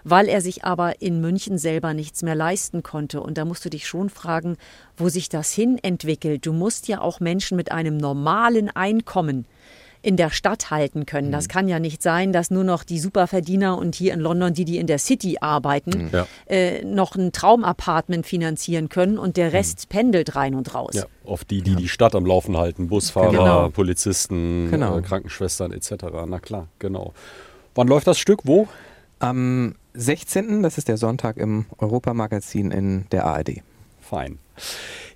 weil 0.09 0.27
er 0.27 0.41
sich 0.41 0.63
aber 0.63 1.01
in 1.01 1.21
München 1.21 1.57
selber 1.57 1.93
nichts 1.93 2.21
mehr 2.23 2.35
leisten 2.35 2.83
konnte. 2.83 3.21
Und 3.21 3.37
da 3.37 3.45
musst 3.45 3.63
du 3.65 3.69
dich 3.69 3.87
schon 3.87 4.09
fragen, 4.09 4.57
wo 4.97 5.09
sich 5.09 5.29
das 5.29 5.51
hin 5.51 5.77
entwickelt. 5.81 6.45
Du 6.45 6.53
musst 6.53 6.87
ja 6.87 7.01
auch 7.01 7.19
Menschen 7.19 7.55
mit 7.57 7.71
einem 7.71 7.97
normalen 7.97 8.69
Einkommen 8.69 9.45
in 10.01 10.15
der 10.15 10.29
Stadt 10.29 10.71
halten 10.71 11.05
können. 11.05 11.29
Das 11.29 11.49
kann 11.49 11.67
ja 11.67 11.77
nicht 11.77 12.01
sein, 12.01 12.31
dass 12.31 12.51
nur 12.51 12.63
noch 12.63 12.85
die 12.85 12.99
Superverdiener 12.99 13.77
und 13.77 13.95
hier 13.95 14.13
in 14.13 14.21
London 14.21 14.53
die, 14.53 14.63
die 14.63 14.77
in 14.77 14.87
der 14.87 14.97
City 14.97 15.39
arbeiten, 15.41 16.09
Ja. 16.13 16.25
äh, 16.45 16.85
noch 16.85 17.15
ein 17.17 17.33
Traumapartment 17.33 18.25
finanzieren 18.25 18.87
können 18.87 19.17
und 19.17 19.35
der 19.35 19.51
Rest 19.51 19.89
pendelt 19.89 20.37
rein 20.37 20.55
und 20.55 20.73
raus. 20.73 20.93
Ja, 20.93 21.03
oft 21.25 21.51
die, 21.51 21.61
die 21.61 21.75
die 21.75 21.89
Stadt 21.89 22.15
am 22.15 22.25
Laufen 22.25 22.55
halten. 22.55 22.87
Busfahrer, 22.87 23.31
Genau. 23.31 23.69
Polizisten, 23.71 24.71
Genau. 24.71 24.97
äh, 24.97 25.01
Krankenschwestern 25.01 25.73
etc. 25.73 25.91
Na 26.27 26.39
klar, 26.39 26.67
genau. 26.79 27.13
Wann 27.75 27.89
läuft 27.89 28.07
das 28.07 28.17
Stück? 28.19 28.39
Wo? 28.45 28.69
Am 29.19 29.75
16., 29.93 30.63
das 30.63 30.77
ist 30.77 30.87
der 30.87 30.97
Sonntag 30.97 31.37
im 31.37 31.65
Europamagazin 31.77 32.71
in 32.71 33.05
der 33.11 33.25
ARD. 33.25 33.61
Fein. 34.01 34.39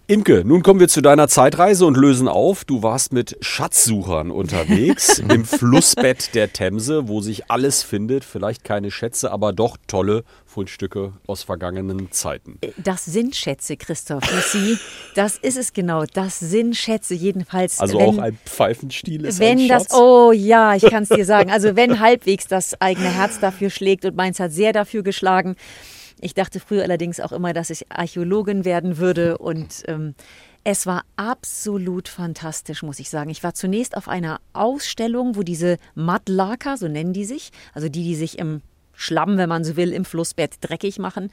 Imke, 0.06 0.44
nun 0.46 0.64
kommen 0.64 0.82
wir 0.82 0.90
zu 0.90 1.00
deiner 1.00 1.30
Zeitreise 1.30 1.86
und 1.86 1.96
lösen 1.96 2.28
auf. 2.28 2.66
Du 2.66 2.84
warst 2.84 3.14
mit 3.14 3.38
Schatzsuchern 3.40 4.32
unterwegs 4.32 5.20
im 5.30 5.46
Flussbett 5.46 6.36
der 6.36 6.52
Themse, 6.52 7.08
wo 7.08 7.22
sich 7.22 7.50
alles 7.50 7.84
findet. 7.84 8.26
Vielleicht 8.26 8.66
keine 8.66 8.92
Schätze, 8.92 9.32
aber 9.32 9.54
doch 9.54 9.78
tolle 9.88 10.26
Fundstücke 10.46 11.14
aus 11.26 11.44
vergangenen 11.44 12.12
Zeiten. 12.12 12.60
Das 12.84 13.06
sind 13.06 13.34
Schätze, 13.34 13.78
Christoph. 13.78 14.26
See, 14.52 14.78
das 15.16 15.38
ist 15.38 15.56
es 15.58 15.72
genau. 15.72 16.04
Das 16.04 16.38
sind 16.38 16.76
Schätze, 16.76 17.14
jedenfalls. 17.14 17.80
Also 17.80 17.98
wenn, 17.98 18.10
auch 18.10 18.18
ein 18.18 18.38
Pfeifenstiel 18.46 19.24
ist 19.24 19.40
wenn 19.40 19.58
ein 19.58 19.68
das, 19.70 19.84
Schatz. 19.84 19.94
oh 19.94 20.34
ja, 20.34 20.76
ich 20.76 20.84
kann 20.84 21.04
es 21.04 21.10
dir 21.10 21.24
sagen. 21.24 21.50
Also 21.50 21.78
wenn 21.78 22.02
halbwegs 22.02 22.46
das 22.48 22.80
eigene 22.82 23.08
Herz 23.08 23.40
dafür 23.40 23.70
schlägt 23.70 24.04
und 24.04 24.18
meins 24.18 24.42
hat 24.42 24.52
sehr 24.52 24.74
dafür 24.74 25.02
geschlagen. 25.02 25.56
Ich 26.24 26.34
dachte 26.34 26.62
früher 26.62 26.84
allerdings 26.84 27.20
auch 27.20 27.34
immer, 27.34 27.52
dass 27.52 27.70
ich 27.70 27.92
Archäologin 27.92 28.64
werden 28.64 28.98
würde 28.98 29.38
und 29.38 29.84
ähm, 29.88 30.16
es 30.64 30.86
war 30.86 31.04
absolut 31.18 32.08
fantastisch, 32.08 32.82
muss 32.82 33.00
ich 33.00 33.10
sagen. 33.10 33.30
Ich 33.30 33.44
war 33.44 33.54
zunächst 33.54 33.98
auf 33.98 34.08
einer 34.08 34.40
Ausstellung, 34.54 35.36
wo 35.36 35.44
diese 35.44 35.78
Mudlarker, 35.96 36.78
so 36.78 36.88
nennen 36.88 37.12
die 37.12 37.26
sich, 37.26 37.52
also 37.74 37.90
die, 37.90 38.04
die 38.04 38.16
sich 38.16 38.40
im 38.40 38.62
Schlamm, 38.94 39.38
wenn 39.38 39.50
man 39.50 39.66
so 39.66 39.76
will, 39.76 39.92
im 39.92 40.06
Flussbett 40.06 40.56
dreckig 40.62 40.98
machen, 40.98 41.30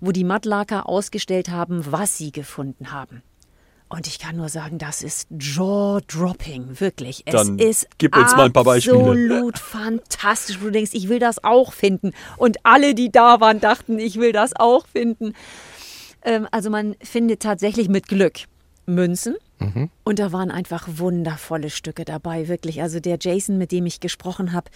wo 0.00 0.12
die 0.12 0.22
Mudlarker 0.22 0.88
ausgestellt 0.88 1.48
haben, 1.48 1.84
was 1.90 2.16
sie 2.16 2.30
gefunden 2.30 2.92
haben. 2.92 3.22
Und 3.92 4.06
ich 4.06 4.18
kann 4.18 4.36
nur 4.36 4.48
sagen, 4.48 4.78
das 4.78 5.02
ist 5.02 5.28
jaw-dropping, 5.38 6.80
wirklich. 6.80 7.24
Es 7.26 7.32
Dann 7.34 7.58
ist 7.58 7.86
gib 7.98 8.16
uns 8.16 8.34
mal 8.34 8.46
ein 8.46 8.52
paar 8.52 8.64
Beispiele. 8.64 8.96
absolut 8.96 9.58
fantastisch. 9.58 10.62
wo 10.62 10.66
Du 10.66 10.70
denkst, 10.70 10.92
ich 10.94 11.10
will 11.10 11.18
das 11.18 11.44
auch 11.44 11.74
finden. 11.74 12.12
Und 12.38 12.56
alle, 12.62 12.94
die 12.94 13.12
da 13.12 13.40
waren, 13.40 13.60
dachten, 13.60 13.98
ich 13.98 14.18
will 14.18 14.32
das 14.32 14.56
auch 14.56 14.86
finden. 14.86 15.34
Ähm, 16.24 16.48
also 16.52 16.70
man 16.70 16.96
findet 17.02 17.40
tatsächlich 17.40 17.90
mit 17.90 18.08
Glück 18.08 18.44
Münzen. 18.86 19.36
Und 20.02 20.18
da 20.18 20.32
waren 20.32 20.50
einfach 20.50 20.88
wundervolle 20.96 21.70
Stücke 21.70 22.04
dabei, 22.04 22.48
wirklich. 22.48 22.82
Also 22.82 22.98
der 22.98 23.18
Jason, 23.20 23.58
mit 23.58 23.70
dem 23.70 23.86
ich 23.86 24.00
gesprochen 24.00 24.52
habe, 24.52 24.70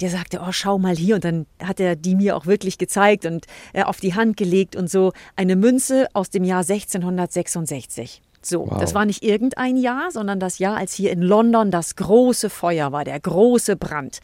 der 0.00 0.08
sagte, 0.08 0.40
oh, 0.42 0.52
schau 0.52 0.78
mal 0.78 0.96
hier. 0.96 1.16
Und 1.16 1.24
dann 1.24 1.46
hat 1.62 1.78
er 1.78 1.94
die 1.94 2.14
mir 2.14 2.36
auch 2.36 2.46
wirklich 2.46 2.78
gezeigt 2.78 3.26
und 3.26 3.46
äh, 3.72 3.82
auf 3.82 3.98
die 4.00 4.14
Hand 4.14 4.36
gelegt 4.36 4.76
und 4.76 4.88
so. 4.88 5.12
Eine 5.36 5.56
Münze 5.56 6.06
aus 6.14 6.30
dem 6.30 6.44
Jahr 6.44 6.60
1666. 6.60 8.22
So, 8.42 8.66
Wow. 8.70 8.78
das 8.80 8.94
war 8.94 9.04
nicht 9.04 9.22
irgendein 9.22 9.76
Jahr, 9.76 10.10
sondern 10.10 10.40
das 10.40 10.58
Jahr, 10.58 10.76
als 10.76 10.94
hier 10.94 11.10
in 11.12 11.22
London 11.22 11.70
das 11.70 11.96
große 11.96 12.50
Feuer 12.50 12.92
war, 12.92 13.04
der 13.04 13.20
große 13.20 13.76
Brand. 13.76 14.20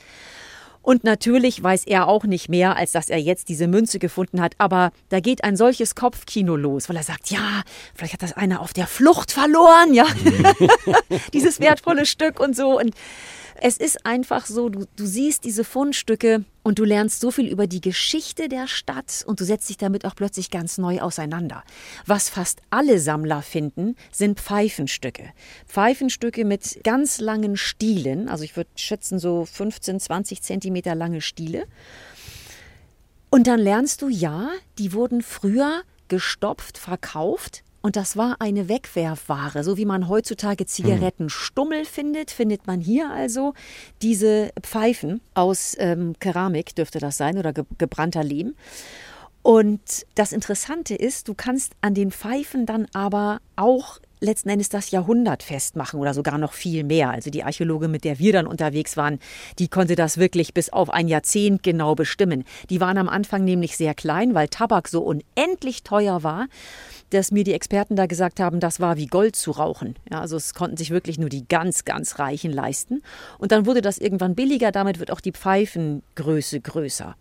Und 0.82 1.02
natürlich 1.02 1.61
weiß 1.61 1.85
er 1.87 2.06
auch 2.06 2.23
nicht 2.25 2.49
mehr, 2.49 2.76
als 2.76 2.92
dass 2.92 3.08
er 3.11 3.18
jetzt 3.18 3.49
diese 3.49 3.66
Münze 3.66 3.99
gefunden 3.99 4.40
hat. 4.40 4.54
Aber 4.58 4.92
da 5.08 5.18
geht 5.18 5.42
ein 5.42 5.56
solches 5.56 5.96
Kopfkino 5.96 6.54
los, 6.54 6.88
weil 6.88 6.94
er 6.96 7.02
sagt, 7.02 7.28
ja, 7.30 7.62
vielleicht 7.92 8.12
hat 8.12 8.23
das 8.23 8.35
einer 8.35 8.61
auf 8.61 8.73
der 8.73 8.87
Flucht 8.87 9.32
verloren, 9.32 9.92
ja. 9.92 10.06
Dieses 11.32 11.58
wertvolle 11.58 12.06
Stück 12.06 12.38
und 12.38 12.54
so. 12.54 12.78
Und 12.78 12.94
es 13.61 13.78
ist 13.78 14.06
einfach 14.06 14.46
so, 14.46 14.68
du, 14.68 14.85
du 14.96 15.06
siehst 15.06 15.44
diese 15.44 15.64
Fundstücke 15.64 16.44
und 16.66 16.80
du 16.80 16.85
lernst 16.85 17.20
so 17.20 17.30
viel 17.30 17.46
über 17.46 17.68
die 17.68 17.80
Geschichte 17.80 18.49
der 18.49 18.66
Stadt 18.66 19.23
und 19.25 19.38
du 19.38 19.44
setzt 19.44 19.68
dich 19.68 19.76
damit 19.76 20.04
auch 20.04 20.16
plötzlich 20.16 20.50
ganz 20.50 20.78
neu 20.78 21.00
auseinander. 21.00 21.62
Was 22.06 22.28
fast 22.28 22.61
alle 22.70 22.99
Sammler 22.99 23.42
finden, 23.42 23.94
sind 24.11 24.40
Pfeifenstücke. 24.40 25.30
Pfeifenstücke 25.68 26.44
mit 26.44 26.80
ganz 26.82 27.20
langen 27.20 27.56
Stielen, 27.56 28.28
also 28.28 28.42
ich 28.42 28.56
würde 28.56 28.70
schätzen 28.75 29.20
so 29.20 29.44
15, 29.44 30.00
20 30.00 30.42
Zentimeter 30.42 30.96
lange 30.96 31.20
Stiele. 31.20 31.68
Und 33.30 33.46
dann 33.46 33.61
lernst 33.61 34.02
du, 34.02 34.08
ja, 34.08 34.50
die 34.78 34.92
wurden 34.92 35.23
früher 35.23 35.82
gestopft, 36.08 36.78
verkauft. 36.78 37.62
Und 37.83 37.97
das 37.97 38.16
war 38.16 38.37
eine 38.40 38.68
Wegwerfware, 38.68 39.62
so 39.62 39.76
wie 39.76 39.85
man 39.85 40.09
heutzutage 40.09 40.66
Zigarettenstummel 40.66 41.85
findet, 41.85 42.33
findet 42.33 42.66
man 42.66 42.80
hier 42.80 43.11
also 43.11 43.54
diese 44.02 44.50
Pfeifen 44.61 45.21
aus 45.35 45.76
ähm, 45.78 46.14
Keramik, 46.18 46.75
dürfte 46.75 46.99
das 46.99 47.16
sein, 47.16 47.38
oder 47.38 47.52
ge 47.52 47.64
gebrannter 47.78 48.25
Lehm. 48.25 48.54
Und 49.42 50.04
das 50.16 50.33
Interessante 50.33 50.97
ist, 50.97 51.28
du 51.28 51.35
kannst 51.35 51.75
an 51.80 51.95
den 51.95 52.11
Pfeifen 52.11 52.66
dann 52.66 52.88
aber 52.92 53.38
auch 53.54 54.00
letzten 54.21 54.49
Endes 54.49 54.71
das 54.71 54.90
Jahrhundert 54.90 55.42
festmachen 55.42 56.00
oder 56.00 56.14
sogar 56.14 56.38
noch 56.38 56.52
viel 56.52 56.85
mehr. 56.85 57.11
Also 57.11 57.30
die 57.30 57.45
Archäologe, 57.45 57.87
mit 57.87 58.04
der 58.04 58.18
wir 58.18 58.33
dann 58.33 58.47
unterwegs 58.47 58.97
waren, 58.97 59.21
die 59.59 59.68
konnte 59.68 59.95
das 59.95 60.18
wirklich 60.18 60.54
bis 60.54 60.71
auf 60.71 60.90
ein 60.90 61.06
Jahrzehnt 61.06 61.62
genau 61.62 61.95
bestimmen. 61.95 62.45
Die 62.71 62.80
waren 62.80 62.99
am 62.99 63.09
Anfang 63.09 63.45
nämlich 63.45 63.76
sehr 63.76 63.95
klein, 63.95 64.35
weil 64.35 64.49
Tabak 64.49 64.88
so 64.88 65.02
unendlich 65.02 65.83
teuer 65.83 66.23
war, 66.23 66.47
dass 67.10 67.30
mir 67.30 67.44
die 67.44 67.54
Experten 67.54 67.96
da 67.96 68.06
gesagt 68.06 68.40
haben, 68.40 68.60
das 68.60 68.80
war 68.80 68.96
wie 68.96 69.06
Gold 69.06 69.36
zu 69.36 69.52
rauchen. 69.52 69.94
Ja, 70.10 70.20
also 70.20 70.36
es 70.36 70.54
konnten 70.54 70.76
sich 70.76 70.90
wirklich 70.90 71.18
nur 71.18 71.28
die 71.28 71.46
ganz, 71.46 71.84
ganz 71.84 72.18
Reichen 72.18 72.52
leisten. 72.52 73.02
Und 73.38 73.52
dann 73.52 73.66
wurde 73.66 73.82
das 73.82 73.98
irgendwann 73.98 74.34
billiger, 74.34 74.72
damit 74.72 74.98
wird 74.98 75.10
auch 75.10 75.20
die 75.20 75.32
Pfeifengröße 75.32 76.60
größer. 76.60 77.16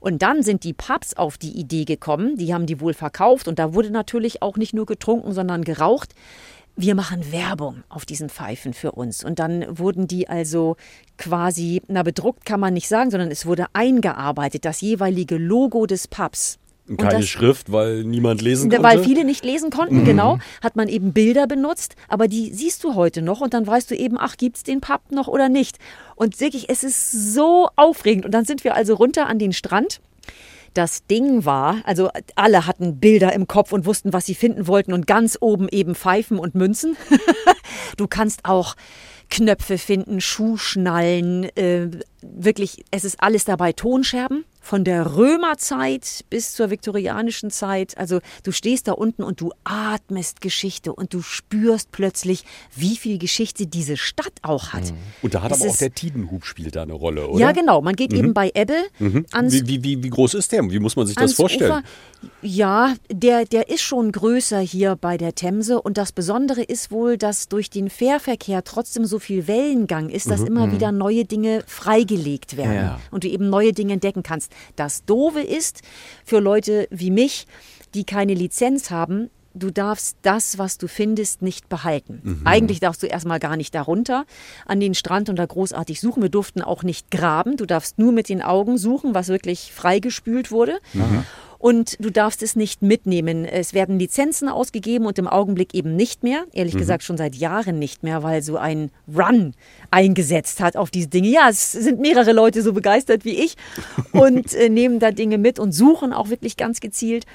Und 0.00 0.22
dann 0.22 0.42
sind 0.42 0.64
die 0.64 0.74
Pubs 0.74 1.14
auf 1.14 1.38
die 1.38 1.58
Idee 1.58 1.84
gekommen, 1.84 2.36
die 2.36 2.54
haben 2.54 2.66
die 2.66 2.80
wohl 2.80 2.94
verkauft 2.94 3.48
und 3.48 3.58
da 3.58 3.74
wurde 3.74 3.90
natürlich 3.90 4.42
auch 4.42 4.56
nicht 4.56 4.74
nur 4.74 4.86
getrunken, 4.86 5.32
sondern 5.32 5.64
geraucht. 5.64 6.14
Wir 6.76 6.94
machen 6.94 7.32
Werbung 7.32 7.84
auf 7.88 8.04
diesen 8.04 8.28
Pfeifen 8.28 8.74
für 8.74 8.92
uns. 8.92 9.24
Und 9.24 9.38
dann 9.38 9.64
wurden 9.78 10.06
die 10.06 10.28
also 10.28 10.76
quasi, 11.16 11.80
na 11.88 12.02
bedruckt 12.02 12.44
kann 12.44 12.60
man 12.60 12.74
nicht 12.74 12.86
sagen, 12.86 13.10
sondern 13.10 13.30
es 13.30 13.46
wurde 13.46 13.64
eingearbeitet, 13.72 14.66
das 14.66 14.82
jeweilige 14.82 15.38
Logo 15.38 15.86
des 15.86 16.06
Pubs. 16.06 16.58
Keine 16.96 17.20
das- 17.20 17.28
Schrift, 17.28 17.72
weil 17.72 18.04
niemand 18.04 18.42
lesen 18.42 18.70
konnte. 18.70 18.84
Weil 18.84 19.02
viele 19.02 19.24
nicht 19.24 19.44
lesen 19.44 19.70
konnten, 19.70 20.04
genau, 20.04 20.38
hat 20.62 20.76
man 20.76 20.88
eben 20.88 21.12
Bilder 21.12 21.46
benutzt, 21.46 21.96
aber 22.08 22.28
die 22.28 22.52
siehst 22.52 22.84
du 22.84 22.94
heute 22.94 23.22
noch 23.22 23.40
und 23.40 23.54
dann 23.54 23.66
weißt 23.66 23.90
du 23.90 23.96
eben, 23.96 24.16
ach, 24.18 24.36
gibt's 24.36 24.62
den 24.62 24.80
Pub 24.80 25.00
noch 25.10 25.26
oder 25.26 25.48
nicht? 25.48 25.78
Und 26.14 26.40
wirklich, 26.40 26.68
es 26.68 26.84
ist 26.84 27.34
so 27.34 27.68
aufregend. 27.76 28.24
Und 28.24 28.32
dann 28.32 28.44
sind 28.44 28.62
wir 28.64 28.74
also 28.74 28.94
runter 28.94 29.26
an 29.26 29.38
den 29.38 29.52
Strand. 29.52 30.00
Das 30.74 31.06
Ding 31.06 31.44
war, 31.44 31.78
also 31.84 32.10
alle 32.34 32.66
hatten 32.66 33.00
Bilder 33.00 33.32
im 33.32 33.46
Kopf 33.46 33.72
und 33.72 33.86
wussten, 33.86 34.12
was 34.12 34.26
sie 34.26 34.34
finden 34.34 34.66
wollten 34.66 34.92
und 34.92 35.06
ganz 35.06 35.38
oben 35.40 35.68
eben 35.70 35.94
Pfeifen 35.94 36.38
und 36.38 36.54
Münzen. 36.54 36.96
du 37.96 38.06
kannst 38.06 38.44
auch 38.44 38.76
Knöpfe 39.30 39.78
finden, 39.78 40.20
Schuhschnallen, 40.20 41.44
äh, 41.56 41.88
wirklich, 42.20 42.84
es 42.90 43.04
ist 43.04 43.20
alles 43.20 43.44
dabei, 43.44 43.72
Tonscherben 43.72 44.44
von 44.66 44.82
der 44.82 45.14
Römerzeit 45.14 46.24
bis 46.28 46.52
zur 46.54 46.70
viktorianischen 46.70 47.50
Zeit. 47.52 47.96
Also 47.96 48.18
du 48.42 48.50
stehst 48.50 48.88
da 48.88 48.92
unten 48.92 49.22
und 49.22 49.40
du 49.40 49.52
atmest 49.62 50.40
Geschichte 50.40 50.92
und 50.92 51.14
du 51.14 51.22
spürst 51.22 51.92
plötzlich, 51.92 52.44
wie 52.74 52.96
viel 52.96 53.18
Geschichte 53.18 53.68
diese 53.68 53.96
Stadt 53.96 54.32
auch 54.42 54.72
hat. 54.72 54.92
Und 55.22 55.34
da 55.34 55.42
hat 55.42 55.52
Es 55.52 55.60
aber 55.62 55.70
auch 55.70 55.76
der 55.76 55.94
Tidenhub 55.94 56.44
spielt 56.44 56.74
da 56.74 56.82
eine 56.82 56.94
Rolle, 56.94 57.28
oder? 57.28 57.40
Ja, 57.40 57.52
genau. 57.52 57.80
Man 57.80 57.94
geht 57.94 58.12
eben 58.12 58.34
bei 58.34 58.50
Ebbe 58.54 58.74
ans 59.30 59.52
Wie, 59.54 59.68
wie, 59.68 59.84
wie, 59.84 60.02
wie 60.02 60.10
groß 60.10 60.34
ist 60.34 60.50
der? 60.50 60.68
Wie 60.68 60.80
muss 60.80 60.96
man 60.96 61.06
sich 61.06 61.14
das 61.14 61.34
vorstellen? 61.34 61.70
Ufer. 61.70 61.82
Ja, 62.42 62.94
der, 63.10 63.44
der 63.44 63.68
ist 63.68 63.82
schon 63.82 64.10
größer 64.10 64.58
hier 64.58 64.96
bei 64.96 65.16
der 65.16 65.36
Themse. 65.36 65.80
Und 65.80 65.96
das 65.96 66.10
Besondere 66.10 66.62
ist 66.62 66.90
wohl, 66.90 67.16
dass 67.18 67.48
durch 67.48 67.70
den 67.70 67.88
Fährverkehr 67.88 68.64
trotzdem 68.64 69.04
so 69.04 69.20
viel 69.20 69.46
Wellengang 69.46 70.08
ist, 70.08 70.28
dass 70.28 70.40
immer 70.40 70.72
wieder 70.72 70.90
neue 70.90 71.24
Dinge 71.24 71.62
freigelegt 71.68 72.56
werden 72.56 72.74
Ja. 72.74 73.00
und 73.12 73.22
du 73.22 73.28
eben 73.28 73.48
neue 73.48 73.72
Dinge 73.72 73.92
entdecken 73.92 74.24
kannst. 74.24 74.50
Das 74.76 75.04
Doofe 75.04 75.40
ist 75.40 75.82
für 76.24 76.40
Leute 76.40 76.88
wie 76.90 77.10
mich, 77.10 77.46
die 77.94 78.04
keine 78.04 78.34
Lizenz 78.34 78.90
haben, 78.90 79.30
du 79.54 79.70
darfst 79.70 80.18
das, 80.22 80.58
was 80.58 80.78
du 80.78 80.86
findest, 80.86 81.42
nicht 81.42 81.68
behalten. 81.68 82.20
Eigentlich 82.44 82.80
darfst 82.80 83.02
du 83.02 83.06
erstmal 83.06 83.38
gar 83.38 83.56
nicht 83.56 83.74
darunter 83.74 84.26
an 84.66 84.80
den 84.80 84.94
Strand 84.94 85.28
und 85.28 85.36
da 85.36 85.46
großartig 85.46 86.00
suchen. 86.00 86.22
Wir 86.22 86.28
durften 86.28 86.62
auch 86.62 86.82
nicht 86.82 87.10
graben. 87.10 87.56
Du 87.56 87.66
darfst 87.66 87.98
nur 87.98 88.12
mit 88.12 88.28
den 88.28 88.42
Augen 88.42 88.78
suchen, 88.78 89.14
was 89.14 89.28
wirklich 89.28 89.72
freigespült 89.72 90.50
wurde. 90.50 90.78
Und 91.66 91.96
du 91.98 92.10
darfst 92.10 92.44
es 92.44 92.54
nicht 92.54 92.82
mitnehmen. 92.82 93.44
Es 93.44 93.74
werden 93.74 93.98
Lizenzen 93.98 94.48
ausgegeben 94.48 95.04
und 95.04 95.18
im 95.18 95.26
Augenblick 95.26 95.74
eben 95.74 95.96
nicht 95.96 96.22
mehr. 96.22 96.44
Ehrlich 96.52 96.74
mhm. 96.74 96.78
gesagt 96.78 97.02
schon 97.02 97.16
seit 97.16 97.34
Jahren 97.34 97.80
nicht 97.80 98.04
mehr, 98.04 98.22
weil 98.22 98.40
so 98.40 98.56
ein 98.56 98.92
Run 99.12 99.52
eingesetzt 99.90 100.60
hat 100.60 100.76
auf 100.76 100.92
diese 100.92 101.08
Dinge. 101.08 101.26
Ja, 101.26 101.48
es 101.48 101.72
sind 101.72 101.98
mehrere 101.98 102.32
Leute 102.32 102.62
so 102.62 102.72
begeistert 102.72 103.24
wie 103.24 103.42
ich 103.42 103.56
und 104.12 104.54
äh, 104.54 104.68
nehmen 104.68 105.00
da 105.00 105.10
Dinge 105.10 105.38
mit 105.38 105.58
und 105.58 105.72
suchen 105.72 106.12
auch 106.12 106.30
wirklich 106.30 106.56
ganz 106.56 106.78
gezielt. 106.78 107.26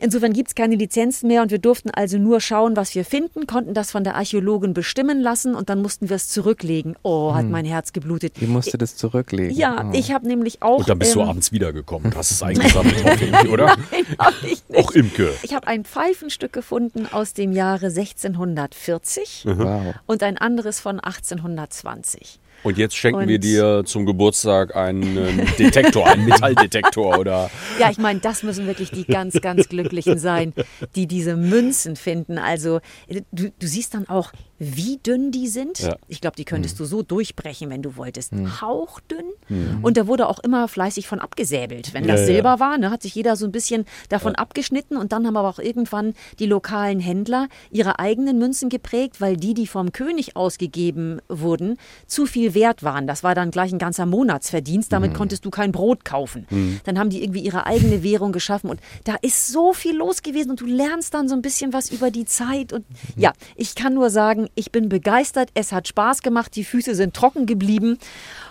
Insofern 0.00 0.32
gibt 0.32 0.48
es 0.48 0.54
keine 0.54 0.76
Lizenzen 0.76 1.26
mehr 1.26 1.42
und 1.42 1.50
wir 1.50 1.58
durften 1.58 1.90
also 1.90 2.18
nur 2.18 2.40
schauen, 2.40 2.76
was 2.76 2.94
wir 2.94 3.04
finden, 3.04 3.46
konnten 3.46 3.74
das 3.74 3.90
von 3.90 4.04
der 4.04 4.14
Archäologin 4.14 4.72
bestimmen 4.72 5.20
lassen 5.20 5.54
und 5.54 5.68
dann 5.70 5.82
mussten 5.82 6.08
wir 6.08 6.16
es 6.16 6.28
zurücklegen. 6.28 6.94
Oh, 7.02 7.34
hat 7.34 7.42
hm. 7.42 7.50
mein 7.50 7.64
Herz 7.64 7.92
geblutet. 7.92 8.34
Wie 8.40 8.46
musste 8.46 8.78
das 8.78 8.96
zurücklegen? 8.96 9.56
Ja, 9.56 9.88
oh. 9.88 9.90
ich 9.92 10.12
habe 10.12 10.28
nämlich 10.28 10.62
auch. 10.62 10.78
Und 10.78 10.88
dann 10.88 10.98
bist 10.98 11.16
ähm, 11.16 11.22
du 11.22 11.28
abends 11.28 11.52
wiedergekommen. 11.52 12.12
Das 12.12 12.30
ist 12.30 12.42
eingesammelt 12.42 13.04
oder? 13.50 13.76
Nein, 13.90 14.04
hab 14.18 14.34
ich 14.42 14.62
nicht. 14.68 14.78
Auch 14.78 14.90
Imke. 14.92 15.34
Ich 15.42 15.54
habe 15.54 15.66
ein 15.66 15.84
Pfeifenstück 15.84 16.52
gefunden 16.52 17.06
aus 17.10 17.34
dem 17.34 17.52
Jahre 17.52 17.86
1640 17.86 19.44
wow. 19.46 19.94
und 20.06 20.22
ein 20.22 20.38
anderes 20.38 20.80
von 20.80 21.00
1820. 21.00 22.40
Und 22.64 22.76
jetzt 22.76 22.96
schenken 22.96 23.20
und 23.20 23.28
wir 23.28 23.38
dir 23.38 23.84
zum 23.84 24.04
Geburtstag 24.04 24.74
einen 24.74 25.46
Detektor, 25.58 26.08
einen 26.08 26.24
Metalldetektor 26.24 27.16
oder. 27.18 27.50
Ja, 27.78 27.90
ich 27.90 27.98
meine, 27.98 28.18
das 28.18 28.42
müssen 28.42 28.66
wirklich 28.66 28.90
die 28.90 29.04
ganz, 29.04 29.40
ganz 29.40 29.68
Glücklichen 29.68 30.18
sein, 30.18 30.52
die 30.96 31.06
diese 31.06 31.36
Münzen 31.36 31.94
finden. 31.94 32.36
Also 32.36 32.80
du, 33.08 33.52
du 33.56 33.66
siehst 33.66 33.94
dann 33.94 34.08
auch, 34.08 34.32
wie 34.58 34.98
dünn 34.98 35.30
die 35.30 35.46
sind. 35.46 35.78
Ja. 35.78 35.96
Ich 36.08 36.20
glaube, 36.20 36.36
die 36.36 36.44
könntest 36.44 36.76
mhm. 36.76 36.78
du 36.78 36.84
so 36.86 37.02
durchbrechen, 37.02 37.70
wenn 37.70 37.82
du 37.82 37.96
wolltest. 37.96 38.32
Mhm. 38.32 38.60
Hauchdünn. 38.60 39.26
Mhm. 39.48 39.78
Und 39.82 39.96
da 39.96 40.06
wurde 40.06 40.28
auch 40.28 40.40
immer 40.40 40.66
fleißig 40.66 41.06
von 41.06 41.20
abgesäbelt. 41.20 41.94
Wenn 41.94 42.06
das 42.06 42.20
ja, 42.20 42.26
Silber 42.26 42.54
ja. 42.54 42.60
war, 42.60 42.78
ne, 42.78 42.90
hat 42.90 43.02
sich 43.02 43.14
jeder 43.14 43.36
so 43.36 43.46
ein 43.46 43.52
bisschen 43.52 43.84
davon 44.08 44.34
abgeschnitten. 44.34 44.96
Und 44.96 45.12
dann 45.12 45.26
haben 45.26 45.36
aber 45.36 45.48
auch 45.48 45.60
irgendwann 45.60 46.14
die 46.38 46.46
lokalen 46.46 46.98
Händler 46.98 47.48
ihre 47.70 47.98
eigenen 48.00 48.38
Münzen 48.38 48.68
geprägt, 48.68 49.20
weil 49.20 49.36
die, 49.36 49.54
die 49.54 49.66
vom 49.66 49.92
König 49.92 50.36
ausgegeben 50.36 51.20
wurden, 51.28 51.78
zu 52.06 52.26
viel 52.26 52.54
wert 52.54 52.82
waren. 52.82 53.06
Das 53.06 53.22
war 53.22 53.34
dann 53.34 53.52
gleich 53.52 53.72
ein 53.72 53.78
ganzer 53.78 54.06
Monatsverdienst. 54.06 54.92
Damit 54.92 55.12
mhm. 55.12 55.16
konntest 55.16 55.44
du 55.44 55.50
kein 55.50 55.70
Brot 55.70 56.04
kaufen. 56.04 56.46
Mhm. 56.50 56.80
Dann 56.84 56.98
haben 56.98 57.10
die 57.10 57.22
irgendwie 57.22 57.40
ihre 57.40 57.66
eigene 57.66 58.02
Währung 58.02 58.32
geschaffen. 58.32 58.70
Und 58.70 58.80
da 59.04 59.14
ist 59.22 59.46
so 59.48 59.72
viel 59.72 59.96
los 59.96 60.22
gewesen. 60.22 60.50
Und 60.50 60.60
du 60.60 60.66
lernst 60.66 61.14
dann 61.14 61.28
so 61.28 61.36
ein 61.36 61.42
bisschen 61.42 61.72
was 61.72 61.90
über 61.90 62.10
die 62.10 62.24
Zeit. 62.24 62.72
Und 62.72 62.88
mhm. 62.90 63.22
ja, 63.22 63.32
ich 63.54 63.76
kann 63.76 63.94
nur 63.94 64.10
sagen, 64.10 64.47
ich 64.54 64.72
bin 64.72 64.88
begeistert. 64.88 65.50
Es 65.54 65.72
hat 65.72 65.88
Spaß 65.88 66.22
gemacht. 66.22 66.54
Die 66.56 66.64
Füße 66.64 66.94
sind 66.94 67.14
trocken 67.14 67.46
geblieben. 67.46 67.98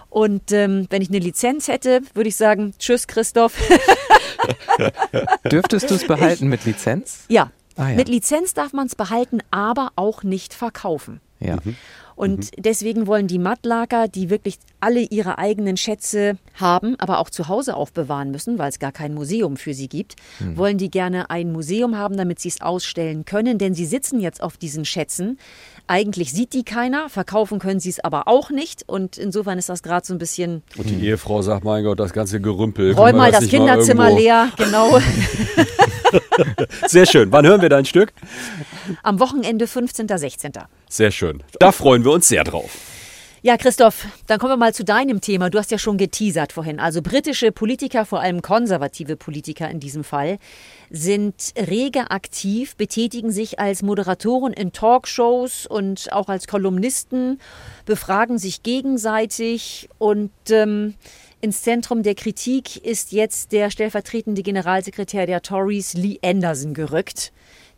Und 0.10 0.52
ähm, 0.52 0.88
wenn 0.90 1.02
ich 1.02 1.10
eine 1.10 1.20
Lizenz 1.20 1.68
hätte, 1.68 2.02
würde 2.14 2.30
ich 2.30 2.36
sagen, 2.36 2.74
tschüss 2.80 3.08
Christoph. 3.08 3.54
Dürftest 5.52 5.90
du 5.90 5.96
es 5.96 6.08
behalten 6.08 6.46
ich, 6.46 6.50
mit 6.50 6.66
Lizenz? 6.66 7.26
Ja. 7.28 7.52
Ah, 7.76 7.90
ja. 7.90 7.96
Mit 7.96 8.10
Lizenz 8.10 8.54
darf 8.54 8.74
man 8.74 8.88
es 8.88 8.96
behalten, 8.96 9.40
aber 9.52 9.92
auch 9.96 10.24
nicht 10.24 10.54
verkaufen. 10.54 11.22
Ja. 11.40 11.58
Mhm. 11.64 11.76
Und 12.18 12.58
mhm. 12.58 12.64
deswegen 12.64 13.06
wollen 13.06 13.28
die 13.28 13.38
Mattlager, 13.38 14.08
die 14.08 14.32
wirklich 14.32 14.58
alle 14.80 15.02
ihre 15.02 15.38
eigenen 15.38 15.78
Schätze 15.78 16.38
haben, 16.56 16.96
aber 16.98 17.20
auch 17.20 17.30
zu 17.30 17.48
Hause 17.48 17.76
aufbewahren 17.76 18.32
müssen, 18.32 18.58
weil 18.58 18.70
es 18.70 18.80
gar 18.80 18.92
kein 18.92 19.14
Museum 19.14 19.56
für 19.56 19.76
sie 19.76 19.88
gibt, 19.88 20.16
mhm. 20.40 20.58
wollen 20.58 20.78
die 20.80 20.90
gerne 20.90 21.30
ein 21.30 21.52
Museum 21.52 21.96
haben, 21.96 22.18
damit 22.18 22.40
sie 22.40 22.50
es 22.50 22.60
ausstellen 22.60 23.24
können, 23.26 23.60
denn 23.60 23.76
sie 23.76 23.86
sitzen 23.86 24.20
jetzt 24.20 24.42
auf 24.42 24.58
diesen 24.58 24.84
Schätzen. 24.84 25.38
Eigentlich 25.86 26.34
sieht 26.34 26.54
die 26.54 26.64
keiner, 26.64 27.08
verkaufen 27.08 27.60
können 27.60 27.80
sie 27.80 27.90
es 27.90 28.00
aber 28.00 28.28
auch 28.28 28.50
nicht 28.50 28.84
und 28.88 29.20
insofern 29.20 29.60
ist 29.60 29.70
das 29.70 29.84
gerade 29.84 30.06
so 30.06 30.16
ein 30.16 30.18
bisschen. 30.18 30.64
Und 30.76 30.90
die 30.90 31.06
Ehefrau 31.06 31.44
sagt, 31.44 31.64
mein 31.64 31.84
Gott, 31.84 32.00
das 32.00 32.14
ganze 32.14 32.42
Gerümpel. 32.42 32.94
Räum 32.94 33.16
mal 33.16 33.32
das, 33.32 33.42
das 33.42 33.50
Kinderzimmer 33.50 34.10
leer, 34.10 34.50
genau. 34.58 35.00
Sehr 36.88 37.06
schön. 37.06 37.32
Wann 37.32 37.46
hören 37.46 37.62
wir 37.62 37.70
dein 37.70 37.86
Stück? 37.86 38.12
Am 39.04 39.20
Wochenende 39.20 39.68
15. 39.68 40.08
16. 40.08 40.52
Sehr 40.90 41.12
schön. 41.12 41.44
Da 41.60 41.72
freuen 41.72 42.04
wir 42.04 42.12
uns 42.12 42.28
sehr 42.28 42.44
drauf. 42.44 42.72
Ja, 43.44 43.56
Christoph, 43.56 44.08
dann 44.26 44.40
kommen 44.40 44.54
wir 44.54 44.58
mal 44.58 44.74
zu 44.74 44.84
deinem 44.84 45.22
Thema. 45.22 45.50
Du 45.50 45.60
hast 45.60 45.72
ja 45.72 45.78
schon 45.78 45.98
geteasert 45.98 46.52
vorhin. 46.52 46.80
Also 46.80 47.02
britische 47.02 47.52
Politiker, 47.52 48.04
vor 48.04 48.20
allem 48.20 48.42
konservative 48.42 49.16
Politiker 49.16 49.70
in 49.70 49.80
diesem 49.80 50.04
Fall, 50.04 50.40
sind 50.90 51.54
rege 51.56 52.10
aktiv, 52.10 52.76
betätigen 52.76 53.32
sich 53.32 53.60
als 53.60 53.84
Moderatoren 53.84 54.54
in 54.54 54.72
Talkshows 54.72 55.68
und 55.68 56.12
auch 56.12 56.30
als 56.30 56.48
Kolumnisten, 56.48 57.40
befragen 57.86 58.40
sich 58.40 58.64
gegenseitig 58.64 59.88
und 60.00 60.32
ähm, 60.50 60.96
ins 61.40 61.62
Zentrum 61.62 62.02
der 62.02 62.16
Kritik 62.16 62.84
ist 62.84 63.12
jetzt 63.12 63.52
der 63.52 63.70
stellvertretende 63.70 64.42
Generalsekretär 64.42 65.28
der 65.28 65.44
Tories, 65.44 65.94
Lee 65.94 66.18
Anderson, 66.24 66.74
gerückt 66.74 67.32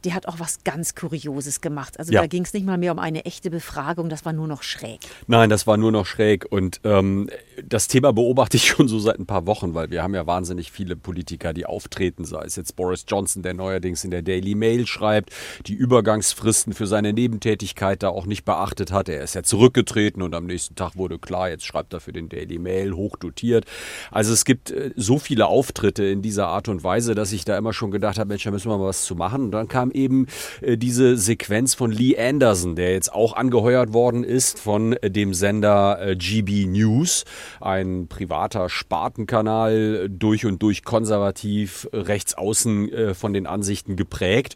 der 0.04 0.14
hat 0.14 0.28
auch 0.28 0.40
was 0.40 0.64
ganz 0.64 0.96
Kurioses 0.96 1.62
gemacht. 1.62 2.00
Also 2.00 2.14
ja. 2.14 2.22
da 2.22 2.28
ging 2.28 2.44
es 2.44 2.54
nicht 2.54 2.66
mal 2.66 2.78
mehr 2.78 2.92
um 2.92 3.00
eine 3.00 3.26
echte 3.26 3.50
Befragung, 3.50 4.10
das 4.10 4.26
war 4.26 4.34
nur 4.34 4.48
noch 4.48 4.64
schräg. 4.64 5.00
Nein, 5.28 5.50
das 5.50 5.68
war 5.68 5.78
nur 5.78 5.92
noch 5.92 6.06
schräg. 6.06 6.46
Und 6.50 6.80
ähm, 6.84 7.30
das 7.64 7.88
Thema 7.88 8.14
beobachte 8.14 8.58
ich 8.58 8.68
schon 8.68 8.88
so 8.88 9.00
seit 9.00 9.20
ein 9.20 9.26
paar 9.26 9.46
Wochen, 9.46 9.74
weil 9.74 9.90
wir 9.92 10.04
haben 10.04 10.16
ja 10.16 10.26
wahnsinnig 10.28 10.72
viele 10.72 10.96
Politiker, 10.96 11.54
die 11.54 11.66
auftreten, 11.66 12.26
sei 12.26 12.44
es 12.46 12.56
jetzt 12.56 12.76
Boris 12.76 13.06
Johnson, 13.08 13.44
der 13.44 13.54
neuerdings 13.54 14.04
in 14.04 14.12
der 14.12 14.22
Daily 14.22 14.56
Mail 14.56 14.88
schreibt, 14.88 15.32
die 15.66 15.74
Übergangsfristen 15.74 16.74
für 16.74 16.88
seine 16.88 17.14
Nebentätigkeit 17.14 18.04
da 18.04 18.10
auch 18.10 18.26
nicht 18.26 18.46
beachtet 18.46 18.92
hat. 18.92 19.10
Er 19.10 19.24
ist 19.24 19.36
ja 19.36 19.44
zurückgetreten 19.44 20.22
und 20.22 20.34
am 20.34 20.46
nächsten 20.46 20.76
Tag 20.76 20.96
wurde 20.96 21.20
klar, 21.20 21.50
jetzt 21.50 21.66
schreibt 21.66 21.94
er 21.94 22.00
für 22.00 22.14
den 22.14 22.30
Daily 22.30 22.60
Mail 22.60 22.94
hochdotiert. 22.94 23.66
Also 24.12 24.34
es 24.34 24.46
gibt 24.46 24.72
äh, 24.72 24.92
so 24.96 25.20
viele 25.20 25.48
Auftritte 25.48 26.06
in 26.06 26.22
dieser 26.22 26.48
Art 26.48 26.68
und 26.70 26.84
Weise, 26.84 27.16
dass 27.16 27.32
ich 27.32 27.46
da 27.46 27.58
immer 27.58 27.74
schon 27.74 27.92
gedacht 27.92 28.18
habe, 28.18 28.30
Mensch, 28.30 28.44
da 28.44 28.52
müssen 28.52 28.70
wir 28.70 28.78
mal 28.78 28.88
was 28.88 29.04
zu 29.04 29.16
machen. 29.16 29.46
Und 29.46 29.52
dann 29.52 29.68
kam 29.68 29.89
kam 29.90 29.92
eben 29.92 30.28
äh, 30.62 30.78
diese 30.78 31.18
Sequenz 31.18 31.74
von 31.74 31.92
Lee 31.92 32.18
Anderson, 32.18 32.76
der 32.76 32.94
jetzt 32.94 33.14
auch 33.14 33.34
angeheuert 33.34 33.94
worden 33.94 34.24
ist 34.24 34.60
von 34.60 34.94
äh, 34.94 35.12
dem 35.12 35.34
Sender 35.34 36.00
äh, 36.02 36.16
GB 36.16 36.66
News, 36.68 37.26
ein 37.60 38.08
privater 38.08 38.70
Spartenkanal, 38.70 40.10
durch 40.10 40.46
und 40.46 40.62
durch 40.62 40.84
konservativ, 40.84 41.88
rechts 41.94 42.34
außen 42.34 43.14
von 43.14 43.34
den 43.34 43.48
Ansichten 43.48 43.96
geprägt. 43.96 44.56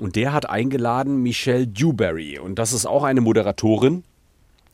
Und 0.00 0.16
der 0.16 0.32
hat 0.32 0.48
eingeladen 0.48 1.22
Michelle 1.22 1.66
Dewberry. 1.66 2.38
Und 2.38 2.58
das 2.58 2.72
ist 2.72 2.86
auch 2.86 3.04
eine 3.04 3.20
Moderatorin, 3.20 4.04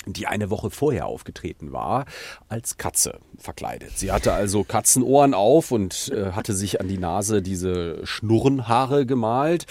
die 0.06 0.26
eine 0.26 0.50
Woche 0.50 0.70
vorher 0.70 1.06
aufgetreten 1.06 1.72
war, 1.72 2.06
als 2.48 2.76
Katze 2.76 3.18
verkleidet. 3.38 3.98
Sie 3.98 4.12
hatte 4.12 4.32
also 4.32 4.64
Katzenohren 4.64 5.34
auf 5.34 5.70
und 5.70 6.12
äh, 6.14 6.32
hatte 6.32 6.54
sich 6.54 6.80
an 6.80 6.88
die 6.88 6.98
Nase 6.98 7.42
diese 7.42 8.04
Schnurrenhaare 8.06 9.06
gemalt 9.06 9.66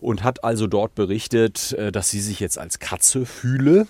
und 0.00 0.22
hat 0.22 0.44
also 0.44 0.66
dort 0.66 0.94
berichtet, 0.94 1.72
äh, 1.72 1.92
dass 1.92 2.10
sie 2.10 2.20
sich 2.20 2.40
jetzt 2.40 2.58
als 2.58 2.78
Katze 2.78 3.26
fühle 3.26 3.86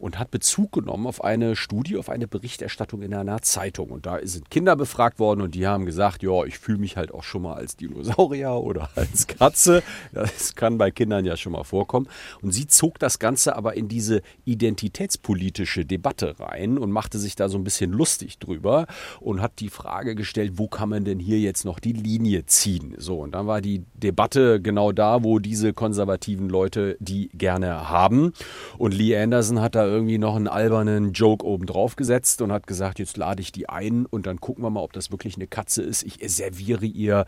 und 0.00 0.18
hat 0.18 0.30
Bezug 0.30 0.72
genommen 0.72 1.06
auf 1.06 1.22
eine 1.22 1.54
Studie, 1.54 1.98
auf 1.98 2.08
eine 2.08 2.26
Berichterstattung 2.26 3.02
in 3.02 3.14
einer 3.14 3.42
Zeitung. 3.42 3.90
Und 3.90 4.06
da 4.06 4.18
sind 4.22 4.50
Kinder 4.50 4.74
befragt 4.74 5.18
worden 5.18 5.42
und 5.42 5.54
die 5.54 5.66
haben 5.66 5.84
gesagt, 5.84 6.22
ja, 6.22 6.44
ich 6.44 6.58
fühle 6.58 6.78
mich 6.78 6.96
halt 6.96 7.12
auch 7.12 7.22
schon 7.22 7.42
mal 7.42 7.54
als 7.54 7.76
Dinosaurier 7.76 8.52
oder 8.54 8.88
als 8.96 9.26
Katze. 9.26 9.82
Das 10.12 10.54
kann 10.54 10.78
bei 10.78 10.90
Kindern 10.90 11.24
ja 11.26 11.36
schon 11.36 11.52
mal 11.52 11.64
vorkommen. 11.64 12.08
Und 12.40 12.52
sie 12.52 12.66
zog 12.66 12.98
das 12.98 13.18
Ganze 13.18 13.56
aber 13.56 13.76
in 13.76 13.88
diese 13.88 14.22
identitätspolitische 14.44 15.84
Debatte 15.84 16.40
rein 16.40 16.78
und 16.78 16.90
machte 16.90 17.18
sich 17.18 17.36
da 17.36 17.48
so 17.48 17.58
ein 17.58 17.64
bisschen 17.64 17.92
lustig 17.92 18.38
drüber 18.38 18.86
und 19.20 19.42
hat 19.42 19.60
die 19.60 19.68
Frage 19.68 20.14
gestellt, 20.14 20.52
wo 20.54 20.68
kann 20.68 20.88
man 20.88 21.04
denn 21.04 21.18
hier 21.18 21.38
jetzt 21.38 21.64
noch 21.64 21.78
die 21.78 21.92
Linie 21.92 22.46
ziehen? 22.46 22.94
So, 22.96 23.20
und 23.20 23.32
dann 23.32 23.46
war 23.46 23.60
die 23.60 23.84
Debatte 23.94 24.62
genau 24.62 24.92
da, 24.92 25.22
wo 25.22 25.38
diese 25.38 25.74
konservativen 25.74 26.48
Leute 26.48 26.96
die 27.00 27.28
gerne 27.34 27.90
haben. 27.90 28.32
Und 28.78 28.94
Lee 28.94 29.16
Anderson 29.16 29.60
hat 29.60 29.74
da 29.74 29.89
irgendwie 29.90 30.18
noch 30.18 30.36
einen 30.36 30.48
albernen 30.48 31.12
Joke 31.12 31.44
oben 31.44 31.66
drauf 31.66 31.96
gesetzt 31.96 32.42
und 32.42 32.52
hat 32.52 32.66
gesagt, 32.66 32.98
jetzt 32.98 33.16
lade 33.16 33.42
ich 33.42 33.52
die 33.52 33.68
ein 33.68 34.06
und 34.06 34.26
dann 34.26 34.40
gucken 34.40 34.64
wir 34.64 34.70
mal, 34.70 34.80
ob 34.80 34.92
das 34.92 35.10
wirklich 35.10 35.36
eine 35.36 35.46
Katze 35.46 35.82
ist. 35.82 36.02
Ich 36.02 36.18
serviere 36.30 36.86
ihr 36.86 37.26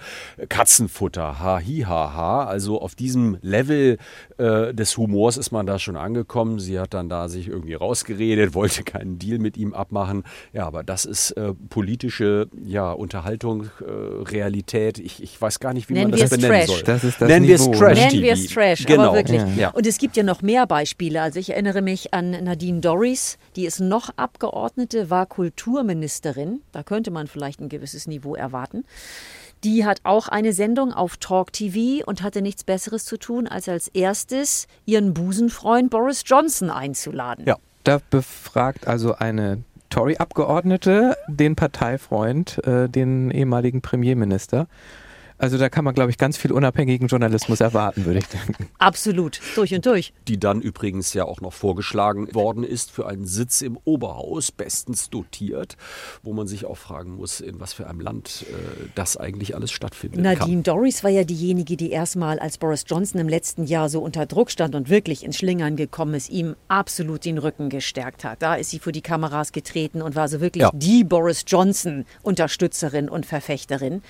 Katzenfutter. 0.48 1.38
Ha, 1.40 1.60
hi, 1.64 1.84
ha, 1.86 2.14
ha. 2.14 2.44
Also 2.44 2.80
auf 2.80 2.94
diesem 2.94 3.38
Level 3.42 3.98
äh, 4.38 4.72
des 4.74 4.96
Humors 4.96 5.36
ist 5.36 5.50
man 5.50 5.66
da 5.66 5.78
schon 5.78 5.96
angekommen. 5.96 6.58
Sie 6.58 6.78
hat 6.78 6.94
dann 6.94 7.08
da 7.08 7.28
sich 7.28 7.48
irgendwie 7.48 7.74
rausgeredet, 7.74 8.54
wollte 8.54 8.82
keinen 8.84 9.18
Deal 9.18 9.38
mit 9.38 9.56
ihm 9.56 9.74
abmachen. 9.74 10.24
Ja, 10.52 10.66
aber 10.66 10.84
das 10.84 11.04
ist 11.04 11.32
äh, 11.32 11.54
politische 11.70 12.48
ja, 12.64 12.92
Unterhaltung, 12.92 13.64
äh, 13.80 13.84
Realität. 14.22 14.98
Ich, 14.98 15.22
ich 15.22 15.40
weiß 15.40 15.60
gar 15.60 15.72
nicht, 15.72 15.88
wie 15.88 15.94
Nennen 15.94 16.10
man 16.10 16.20
das 16.20 16.30
benennen 16.30 16.58
Trash. 16.58 16.66
soll. 16.66 16.82
Das 16.82 17.04
ist 17.04 17.20
das 17.20 17.28
Nennen 17.28 17.46
wir 17.46 17.56
es 17.56 17.70
Trash. 17.70 17.98
Nennen 17.98 18.22
wir 18.22 18.32
es 18.32 18.46
Trash, 18.46 18.86
genau. 18.86 19.08
aber 19.08 19.16
wirklich. 19.16 19.42
Ja. 19.56 19.70
Und 19.70 19.86
es 19.86 19.98
gibt 19.98 20.16
ja 20.16 20.22
noch 20.22 20.42
mehr 20.42 20.66
Beispiele. 20.66 21.22
Also 21.22 21.38
ich 21.38 21.50
erinnere 21.50 21.82
mich 21.82 22.14
an 22.14 22.32
Nadine 22.52 22.80
Dorries, 22.80 23.38
die 23.56 23.64
ist 23.64 23.80
noch 23.80 24.10
Abgeordnete, 24.16 25.08
war 25.08 25.24
Kulturministerin. 25.24 26.60
Da 26.72 26.82
könnte 26.82 27.10
man 27.10 27.26
vielleicht 27.26 27.60
ein 27.60 27.70
gewisses 27.70 28.06
Niveau 28.06 28.34
erwarten. 28.34 28.84
Die 29.64 29.86
hat 29.86 30.00
auch 30.04 30.28
eine 30.28 30.52
Sendung 30.52 30.92
auf 30.92 31.16
Talk 31.16 31.54
TV 31.54 32.04
und 32.04 32.22
hatte 32.22 32.42
nichts 32.42 32.62
Besseres 32.62 33.06
zu 33.06 33.16
tun, 33.16 33.46
als 33.46 33.70
als 33.70 33.88
erstes 33.88 34.66
ihren 34.84 35.14
Busenfreund 35.14 35.88
Boris 35.88 36.24
Johnson 36.26 36.68
einzuladen. 36.68 37.46
Ja, 37.46 37.56
da 37.84 38.02
befragt 38.10 38.86
also 38.86 39.14
eine 39.14 39.62
Tory-Abgeordnete 39.88 41.16
den 41.28 41.56
Parteifreund, 41.56 42.62
äh, 42.66 42.86
den 42.86 43.30
ehemaligen 43.30 43.80
Premierminister. 43.80 44.66
Also 45.42 45.58
da 45.58 45.68
kann 45.68 45.84
man, 45.84 45.92
glaube 45.92 46.12
ich, 46.12 46.18
ganz 46.18 46.36
viel 46.36 46.52
unabhängigen 46.52 47.08
Journalismus 47.08 47.60
erwarten, 47.60 48.04
würde 48.04 48.20
ich 48.20 48.26
denken. 48.28 48.68
Absolut, 48.78 49.40
durch 49.56 49.74
und 49.74 49.84
durch. 49.84 50.12
Die 50.28 50.38
dann 50.38 50.60
übrigens 50.60 51.14
ja 51.14 51.24
auch 51.24 51.40
noch 51.40 51.52
vorgeschlagen 51.52 52.32
worden 52.32 52.62
ist 52.62 52.92
für 52.92 53.08
einen 53.08 53.26
Sitz 53.26 53.60
im 53.60 53.76
Oberhaus, 53.84 54.52
bestens 54.52 55.10
dotiert, 55.10 55.76
wo 56.22 56.32
man 56.32 56.46
sich 56.46 56.64
auch 56.64 56.76
fragen 56.76 57.16
muss, 57.16 57.40
in 57.40 57.58
was 57.58 57.72
für 57.72 57.88
einem 57.88 57.98
Land 57.98 58.46
äh, 58.50 58.54
das 58.94 59.16
eigentlich 59.16 59.56
alles 59.56 59.72
stattfindet. 59.72 60.20
Nadine 60.20 60.62
Dorries 60.62 61.02
war 61.02 61.10
ja 61.10 61.24
diejenige, 61.24 61.76
die 61.76 61.90
erstmal, 61.90 62.38
als 62.38 62.56
Boris 62.56 62.84
Johnson 62.86 63.20
im 63.20 63.28
letzten 63.28 63.64
Jahr 63.64 63.88
so 63.88 64.00
unter 64.00 64.26
Druck 64.26 64.48
stand 64.48 64.76
und 64.76 64.90
wirklich 64.90 65.24
ins 65.24 65.38
Schlingern 65.38 65.74
gekommen 65.74 66.14
ist, 66.14 66.30
ihm 66.30 66.54
absolut 66.68 67.24
den 67.24 67.38
Rücken 67.38 67.68
gestärkt 67.68 68.22
hat. 68.22 68.42
Da 68.42 68.54
ist 68.54 68.70
sie 68.70 68.78
vor 68.78 68.92
die 68.92 69.02
Kameras 69.02 69.50
getreten 69.50 70.02
und 70.02 70.14
war 70.14 70.28
so 70.28 70.40
wirklich 70.40 70.62
Ja. 70.62 70.70
die 70.72 71.02
Boris 71.02 71.44
Johnson-Unterstützerin 71.48 73.08
und 73.08 73.26
Verfechterin. 73.26 74.02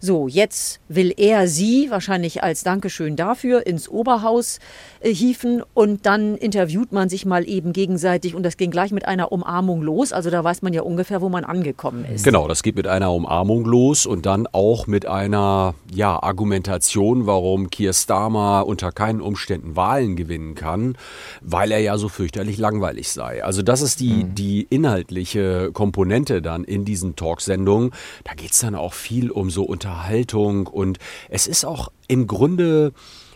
So, 0.00 0.28
jetzt 0.28 0.77
will 0.88 1.12
er 1.16 1.46
sie 1.46 1.90
wahrscheinlich 1.90 2.42
als 2.42 2.64
Dankeschön 2.64 3.14
dafür 3.14 3.66
ins 3.66 3.88
Oberhaus 3.88 4.58
äh, 5.00 5.12
hieven 5.12 5.62
und 5.74 6.06
dann 6.06 6.36
interviewt 6.36 6.92
man 6.92 7.08
sich 7.08 7.26
mal 7.26 7.48
eben 7.48 7.72
gegenseitig 7.72 8.34
und 8.34 8.42
das 8.42 8.56
ging 8.56 8.70
gleich 8.70 8.90
mit 8.90 9.06
einer 9.06 9.30
Umarmung 9.30 9.82
los. 9.82 10.12
Also 10.12 10.30
da 10.30 10.42
weiß 10.42 10.62
man 10.62 10.72
ja 10.72 10.82
ungefähr, 10.82 11.20
wo 11.20 11.28
man 11.28 11.44
angekommen 11.44 12.04
ist. 12.04 12.24
Genau, 12.24 12.48
das 12.48 12.62
geht 12.62 12.76
mit 12.76 12.86
einer 12.86 13.12
Umarmung 13.12 13.64
los 13.64 14.06
und 14.06 14.26
dann 14.26 14.46
auch 14.46 14.86
mit 14.86 15.06
einer 15.06 15.74
ja, 15.92 16.22
Argumentation, 16.22 17.26
warum 17.26 17.70
Keir 17.70 17.92
Starmer 17.92 18.66
unter 18.66 18.92
keinen 18.92 19.20
Umständen 19.20 19.76
Wahlen 19.76 20.16
gewinnen 20.16 20.54
kann, 20.54 20.96
weil 21.42 21.70
er 21.70 21.80
ja 21.80 21.98
so 21.98 22.08
fürchterlich 22.08 22.58
langweilig 22.58 23.10
sei. 23.10 23.44
Also 23.44 23.62
das 23.62 23.82
ist 23.82 24.00
die, 24.00 24.24
die 24.24 24.66
inhaltliche 24.70 25.70
Komponente 25.72 26.40
dann 26.40 26.64
in 26.64 26.84
diesen 26.84 27.16
Talksendungen. 27.16 27.90
Da 28.24 28.34
geht 28.34 28.52
es 28.52 28.60
dann 28.60 28.74
auch 28.74 28.94
viel 28.94 29.30
um 29.30 29.50
so 29.50 29.64
Unterhaltung 29.64 30.67
und 30.72 30.98
es 31.28 31.46
ist 31.46 31.64
auch 31.64 31.90
im 32.06 32.26
Grunde 32.26 32.92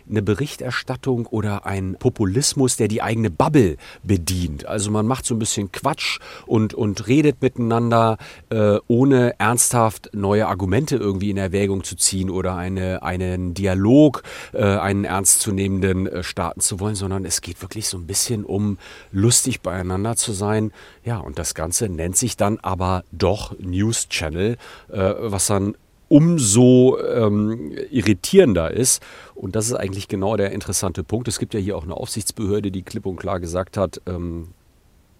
eine 0.09 0.21
Berichterstattung 0.21 1.25
oder 1.27 1.65
ein 1.65 1.95
Populismus, 1.97 2.77
der 2.77 2.87
die 2.87 3.01
eigene 3.01 3.29
Bubble 3.29 3.77
bedient. 4.03 4.65
Also 4.65 4.91
man 4.91 5.07
macht 5.07 5.25
so 5.25 5.35
ein 5.35 5.39
bisschen 5.39 5.71
Quatsch 5.71 6.19
und, 6.45 6.73
und 6.73 7.07
redet 7.07 7.41
miteinander, 7.41 8.17
äh, 8.49 8.77
ohne 8.87 9.39
ernsthaft 9.39 10.09
neue 10.13 10.47
Argumente 10.47 10.97
irgendwie 10.97 11.29
in 11.29 11.37
Erwägung 11.37 11.83
zu 11.83 11.95
ziehen 11.95 12.29
oder 12.29 12.55
eine, 12.55 13.03
einen 13.03 13.53
Dialog, 13.53 14.23
äh, 14.53 14.63
einen 14.63 15.05
ernstzunehmenden 15.05 16.07
äh, 16.07 16.23
starten 16.23 16.59
zu 16.59 16.79
wollen, 16.79 16.95
sondern 16.95 17.25
es 17.25 17.41
geht 17.41 17.61
wirklich 17.61 17.87
so 17.87 17.97
ein 17.97 18.07
bisschen 18.07 18.43
um 18.43 18.77
lustig 19.11 19.61
beieinander 19.61 20.15
zu 20.15 20.33
sein. 20.33 20.71
Ja, 21.03 21.17
und 21.17 21.39
das 21.39 21.53
Ganze 21.53 21.89
nennt 21.89 22.17
sich 22.17 22.37
dann 22.37 22.59
aber 22.61 23.03
doch 23.11 23.57
News 23.59 24.09
Channel, 24.09 24.57
äh, 24.91 25.13
was 25.19 25.47
dann 25.47 25.75
umso 26.09 26.97
ähm, 26.99 27.71
irritierender 27.89 28.71
ist. 28.71 29.03
Und 29.35 29.55
das 29.55 29.67
ist 29.67 29.73
eigentlich 29.73 30.07
genau 30.07 30.37
der 30.37 30.51
interessante 30.51 31.03
Punkt. 31.03 31.27
Es 31.27 31.39
gibt 31.39 31.53
ja 31.53 31.59
hier 31.59 31.77
auch 31.77 31.83
eine 31.83 31.95
Aufsichtsbehörde, 31.95 32.71
die 32.71 32.83
klipp 32.83 33.05
und 33.05 33.17
klar 33.17 33.39
gesagt 33.39 33.77
hat, 33.77 34.01
ähm, 34.05 34.49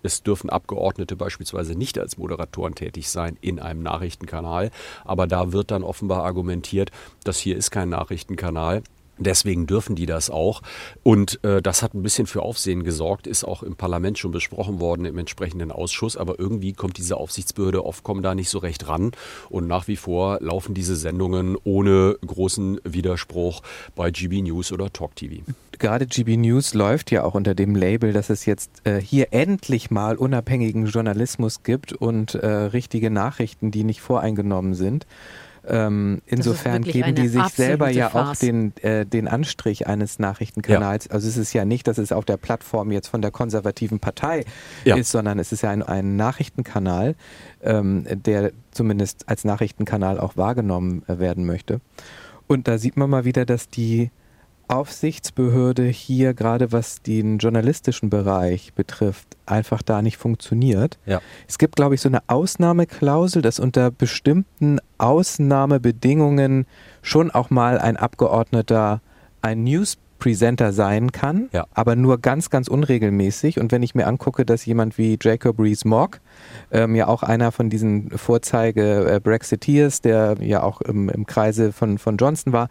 es 0.03 0.21
dürfen 0.21 0.49
Abgeordnete 0.49 1.15
beispielsweise 1.15 1.75
nicht 1.75 1.97
als 1.97 2.17
Moderatoren 2.17 2.75
tätig 2.75 3.09
sein 3.09 3.37
in 3.41 3.59
einem 3.59 3.81
Nachrichtenkanal. 3.81 4.69
Aber 5.05 5.27
da 5.27 5.53
wird 5.53 5.71
dann 5.71 5.83
offenbar 5.83 6.23
argumentiert, 6.23 6.91
das 7.23 7.39
hier 7.39 7.55
ist 7.57 7.71
kein 7.71 7.89
Nachrichtenkanal. 7.89 8.83
Deswegen 9.17 9.67
dürfen 9.67 9.95
die 9.95 10.05
das 10.05 10.29
auch. 10.29 10.61
Und 11.03 11.43
äh, 11.43 11.61
das 11.61 11.83
hat 11.83 11.93
ein 11.93 12.01
bisschen 12.01 12.25
für 12.25 12.41
Aufsehen 12.41 12.83
gesorgt, 12.83 13.27
ist 13.27 13.43
auch 13.43 13.61
im 13.61 13.75
Parlament 13.75 14.17
schon 14.17 14.31
besprochen 14.31 14.79
worden 14.79 15.05
im 15.05 15.17
entsprechenden 15.17 15.71
Ausschuss. 15.71 16.17
Aber 16.17 16.39
irgendwie 16.39 16.73
kommt 16.73 16.97
diese 16.97 17.17
Aufsichtsbehörde 17.17 17.85
oft 17.85 18.03
kommen 18.03 18.23
da 18.23 18.33
nicht 18.33 18.49
so 18.49 18.57
recht 18.57 18.87
ran. 18.87 19.11
Und 19.49 19.67
nach 19.67 19.87
wie 19.87 19.97
vor 19.97 20.39
laufen 20.41 20.73
diese 20.73 20.95
Sendungen 20.95 21.57
ohne 21.63 22.17
großen 22.25 22.79
Widerspruch 22.83 23.61
bei 23.95 24.09
GB 24.09 24.41
News 24.41 24.71
oder 24.71 24.91
Talk 24.91 25.15
TV. 25.15 25.43
Gerade 25.79 26.07
GB 26.07 26.37
News 26.37 26.73
läuft 26.73 27.11
ja 27.11 27.23
auch 27.23 27.35
unter 27.35 27.55
dem 27.55 27.75
Label, 27.75 28.13
dass 28.13 28.29
es 28.29 28.45
jetzt 28.45 28.81
äh, 28.83 28.99
hier 28.99 29.27
endlich 29.31 29.91
mal 29.91 30.15
unabhängigen 30.15 30.85
Journalismus 30.85 31.63
gibt 31.63 31.93
und 31.93 32.35
äh, 32.35 32.47
richtige 32.47 33.09
Nachrichten, 33.09 33.69
die 33.71 33.83
nicht 33.83 34.01
voreingenommen 34.01 34.75
sind. 34.75 35.05
Ähm, 35.65 36.21
insofern 36.25 36.81
geben 36.83 37.15
die 37.15 37.27
sich 37.29 37.45
selber 37.47 37.89
ja 37.89 38.07
auch 38.07 38.11
Farce. 38.11 38.39
den, 38.39 38.75
äh, 38.81 39.05
den 39.05 39.27
Anstrich 39.27 39.87
eines 39.87 40.19
Nachrichtenkanals. 40.19 41.09
Also 41.09 41.27
es 41.27 41.37
ist 41.37 41.53
ja 41.53 41.63
nicht, 41.63 41.87
dass 41.87 41.97
es 41.97 42.11
auf 42.11 42.25
der 42.25 42.37
Plattform 42.37 42.91
jetzt 42.91 43.07
von 43.07 43.21
der 43.21 43.31
konservativen 43.31 43.99
Partei 43.99 44.43
Ja. 44.83 44.97
ist, 44.97 45.11
sondern 45.11 45.39
es 45.39 45.51
ist 45.51 45.61
ja 45.63 45.69
ein, 45.69 45.81
ein 45.81 46.15
Nachrichtenkanal, 46.17 47.15
ähm, 47.61 48.05
der 48.25 48.51
zumindest 48.71 49.29
als 49.29 49.45
Nachrichtenkanal 49.45 50.19
auch 50.19 50.35
wahrgenommen 50.35 51.03
äh, 51.07 51.19
werden 51.19 51.45
möchte. 51.45 51.79
Und 52.47 52.67
da 52.67 52.77
sieht 52.77 52.97
man 52.97 53.09
mal 53.09 53.23
wieder, 53.23 53.45
dass 53.45 53.69
die 53.69 54.11
Aufsichtsbehörde 54.67 55.83
hier 55.85 56.33
gerade 56.33 56.71
was 56.71 57.01
den 57.01 57.37
journalistischen 57.37 58.09
Bereich 58.09 58.73
betrifft, 58.73 59.27
einfach 59.45 59.81
da 59.81 60.01
nicht 60.01 60.17
funktioniert. 60.17 60.97
Ja. 61.05 61.21
Es 61.47 61.57
gibt, 61.57 61.75
glaube 61.75 61.95
ich, 61.95 62.01
so 62.01 62.09
eine 62.09 62.21
Ausnahmeklausel, 62.27 63.41
dass 63.41 63.59
unter 63.59 63.91
bestimmten 63.91 64.79
Ausnahmebedingungen 65.03 66.65
schon 67.01 67.31
auch 67.31 67.49
mal 67.49 67.77
ein 67.79 67.97
Abgeordneter 67.97 69.01
ein 69.41 69.63
News-Presenter 69.63 70.71
sein 70.71 71.11
kann, 71.11 71.49
Ja. 71.51 71.65
aber 71.73 71.95
nur 71.97 72.17
ganz, 72.19 72.49
ganz 72.49 72.69
unregelmäßig. 72.69 73.59
Und 73.59 73.71
wenn 73.73 73.83
ich 73.83 73.93
mir 73.93 74.07
angucke, 74.07 74.45
dass 74.45 74.65
jemand 74.65 74.97
wie 74.97 75.17
Jacob 75.21 75.59
Rees-Mogg, 75.59 76.21
ähm, 76.71 76.95
ja 76.95 77.07
auch 77.07 77.23
einer 77.23 77.51
von 77.51 77.69
diesen 77.69 78.09
Vorzeige-Brexiteers, 78.11 80.01
der 80.01 80.35
ja 80.39 80.63
auch 80.63 80.81
im, 80.81 81.09
im 81.09 81.25
Kreise 81.25 81.71
von, 81.73 81.97
von 81.97 82.17
Johnson 82.17 82.53
war, 82.53 82.69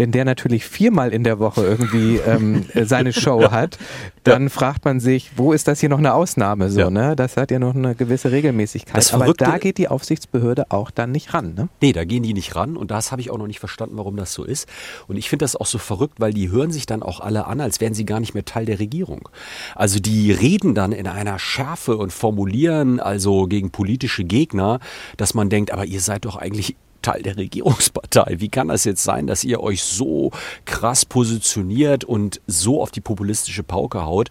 wenn 0.00 0.10
der 0.12 0.24
natürlich 0.24 0.64
viermal 0.64 1.12
in 1.12 1.22
der 1.24 1.38
Woche 1.38 1.62
irgendwie 1.64 2.16
ähm, 2.16 2.64
äh, 2.74 2.84
seine 2.84 3.12
Show 3.22 3.50
hat, 3.50 3.78
dann 4.24 4.50
fragt 4.50 4.84
man 4.84 4.98
sich, 4.98 5.30
wo 5.36 5.52
ist 5.52 5.68
das 5.68 5.78
hier 5.80 5.88
noch 5.88 5.98
eine 5.98 6.14
Ausnahme? 6.14 6.70
So, 6.70 6.80
Ja. 6.80 6.90
ne? 6.90 7.14
Das 7.16 7.36
hat 7.36 7.50
ja 7.50 7.58
noch 7.58 7.74
eine 7.74 7.94
gewisse 7.94 8.32
Regelmäßigkeit. 8.32 8.96
Das 8.96 9.12
Aber 9.14 9.24
Verrückte- 9.26 9.44
da 9.44 9.58
geht 9.58 9.78
die 9.78 9.88
Aufsichtsbehörde 9.88 10.70
auch 10.70 10.90
dann 10.90 11.12
nicht 11.12 11.34
ran. 11.34 11.54
Ne? 11.54 11.68
Nee, 11.80 11.92
da 11.92 12.04
gehen 12.04 12.22
die 12.22 12.32
nicht 12.34 12.56
ran 12.56 12.76
und 12.76 12.90
das 12.90 13.12
habe 13.12 13.20
ich 13.22 13.30
auch 13.30 13.38
noch 13.38 13.46
nicht 13.46 13.60
verstanden, 13.60 13.96
warum 13.98 14.16
das 14.16 14.32
so 14.32 14.44
ist. 14.44 14.68
Und 15.06 15.16
ich 15.16 15.28
finde 15.28 15.44
das 15.44 15.54
auch 15.56 15.66
so 15.66 15.78
verrückt, 15.78 16.14
weil 16.18 16.32
die 16.32 16.50
hören 16.50 16.70
sich 16.72 16.86
dann 16.86 17.02
auch 17.02 17.20
alle 17.20 17.46
an, 17.46 17.60
als 17.60 17.80
wären 17.80 17.94
sie 17.94 18.04
gar 18.06 18.20
nicht 18.20 18.34
mehr 18.34 18.44
Teil 18.44 18.64
der 18.66 18.78
Regierung. 18.80 19.28
Also 19.74 20.00
die 20.00 20.32
reden 20.32 20.74
dann 20.74 20.92
in 20.92 21.06
einer 21.06 21.38
Schärfe 21.38 21.96
und 21.96 22.12
formulieren 22.12 23.00
also 23.00 23.46
gegen 23.46 23.70
politische 23.70 24.24
Gegner, 24.24 24.80
dass 25.16 25.34
man 25.34 25.48
denkt, 25.50 25.72
aber 25.72 25.84
ihr 25.84 26.00
seid 26.00 26.24
doch 26.24 26.36
eigentlich 26.36 26.76
Teil 27.02 27.22
der 27.22 27.36
Regierungspartei. 27.36 28.36
Wie 28.38 28.48
kann 28.48 28.68
das 28.68 28.84
jetzt 28.84 29.02
sein, 29.02 29.26
dass 29.26 29.44
ihr 29.44 29.60
euch 29.60 29.82
so 29.82 30.30
krass 30.64 31.04
positioniert 31.04 32.04
und 32.04 32.40
so 32.46 32.82
auf 32.82 32.90
die 32.90 33.00
populistische 33.00 33.62
Pauke 33.62 34.04
haut? 34.04 34.28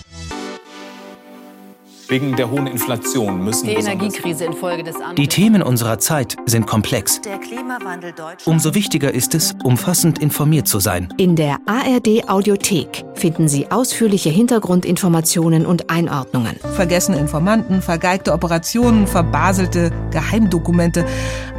Wegen 2.07 2.35
der 2.35 2.49
hohen 2.49 2.65
Inflation 2.65 3.43
müssen 3.43 3.67
Die 3.67 3.75
Energiekrise 3.75 4.45
infolge 4.45 4.83
des 4.83 4.95
An 4.95 5.15
Die 5.15 5.27
Themen 5.27 5.61
unserer 5.61 5.99
Zeit 5.99 6.35
sind 6.47 6.65
komplex. 6.65 7.21
Der 7.21 7.37
Klimawandel 7.37 8.11
Deutschland. 8.13 8.47
Umso 8.47 8.73
wichtiger 8.73 9.13
ist 9.13 9.35
es, 9.35 9.53
umfassend 9.63 10.17
informiert 10.17 10.67
zu 10.67 10.79
sein. 10.79 11.13
In 11.17 11.35
der 11.35 11.59
ARD 11.67 12.27
Audiothek 12.27 13.05
finden 13.13 13.47
Sie 13.47 13.69
ausführliche 13.69 14.31
Hintergrundinformationen 14.31 15.67
und 15.67 15.91
Einordnungen. 15.91 16.55
Vergessene 16.73 17.19
Informanten, 17.19 17.83
vergeigte 17.83 18.33
Operationen, 18.33 19.05
verbaselte 19.05 19.91
Geheimdokumente. 20.09 21.05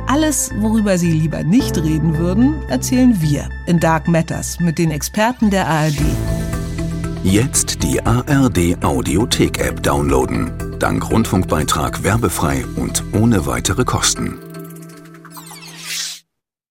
Alles, 0.09 0.51
worüber 0.59 0.99
Sie 0.99 1.13
lieber 1.13 1.45
nicht 1.45 1.79
reden 1.79 2.19
würden, 2.19 2.57
erzählen 2.69 3.23
wir 3.23 3.49
in 3.67 3.79
Dark 3.79 4.09
Matters 4.09 4.59
mit 4.59 4.77
den 4.79 4.91
Experten 4.91 5.51
der 5.51 5.69
ARD. 5.69 6.03
Jetzt 7.23 7.83
die 7.83 8.01
ARD 8.05 8.83
Audiothek-App 8.83 9.83
downloaden. 9.83 10.79
Dank 10.79 11.11
Rundfunkbeitrag 11.11 12.03
werbefrei 12.05 12.65
und 12.77 13.03
ohne 13.13 13.47
weitere 13.47 13.85
Kosten. 13.85 14.46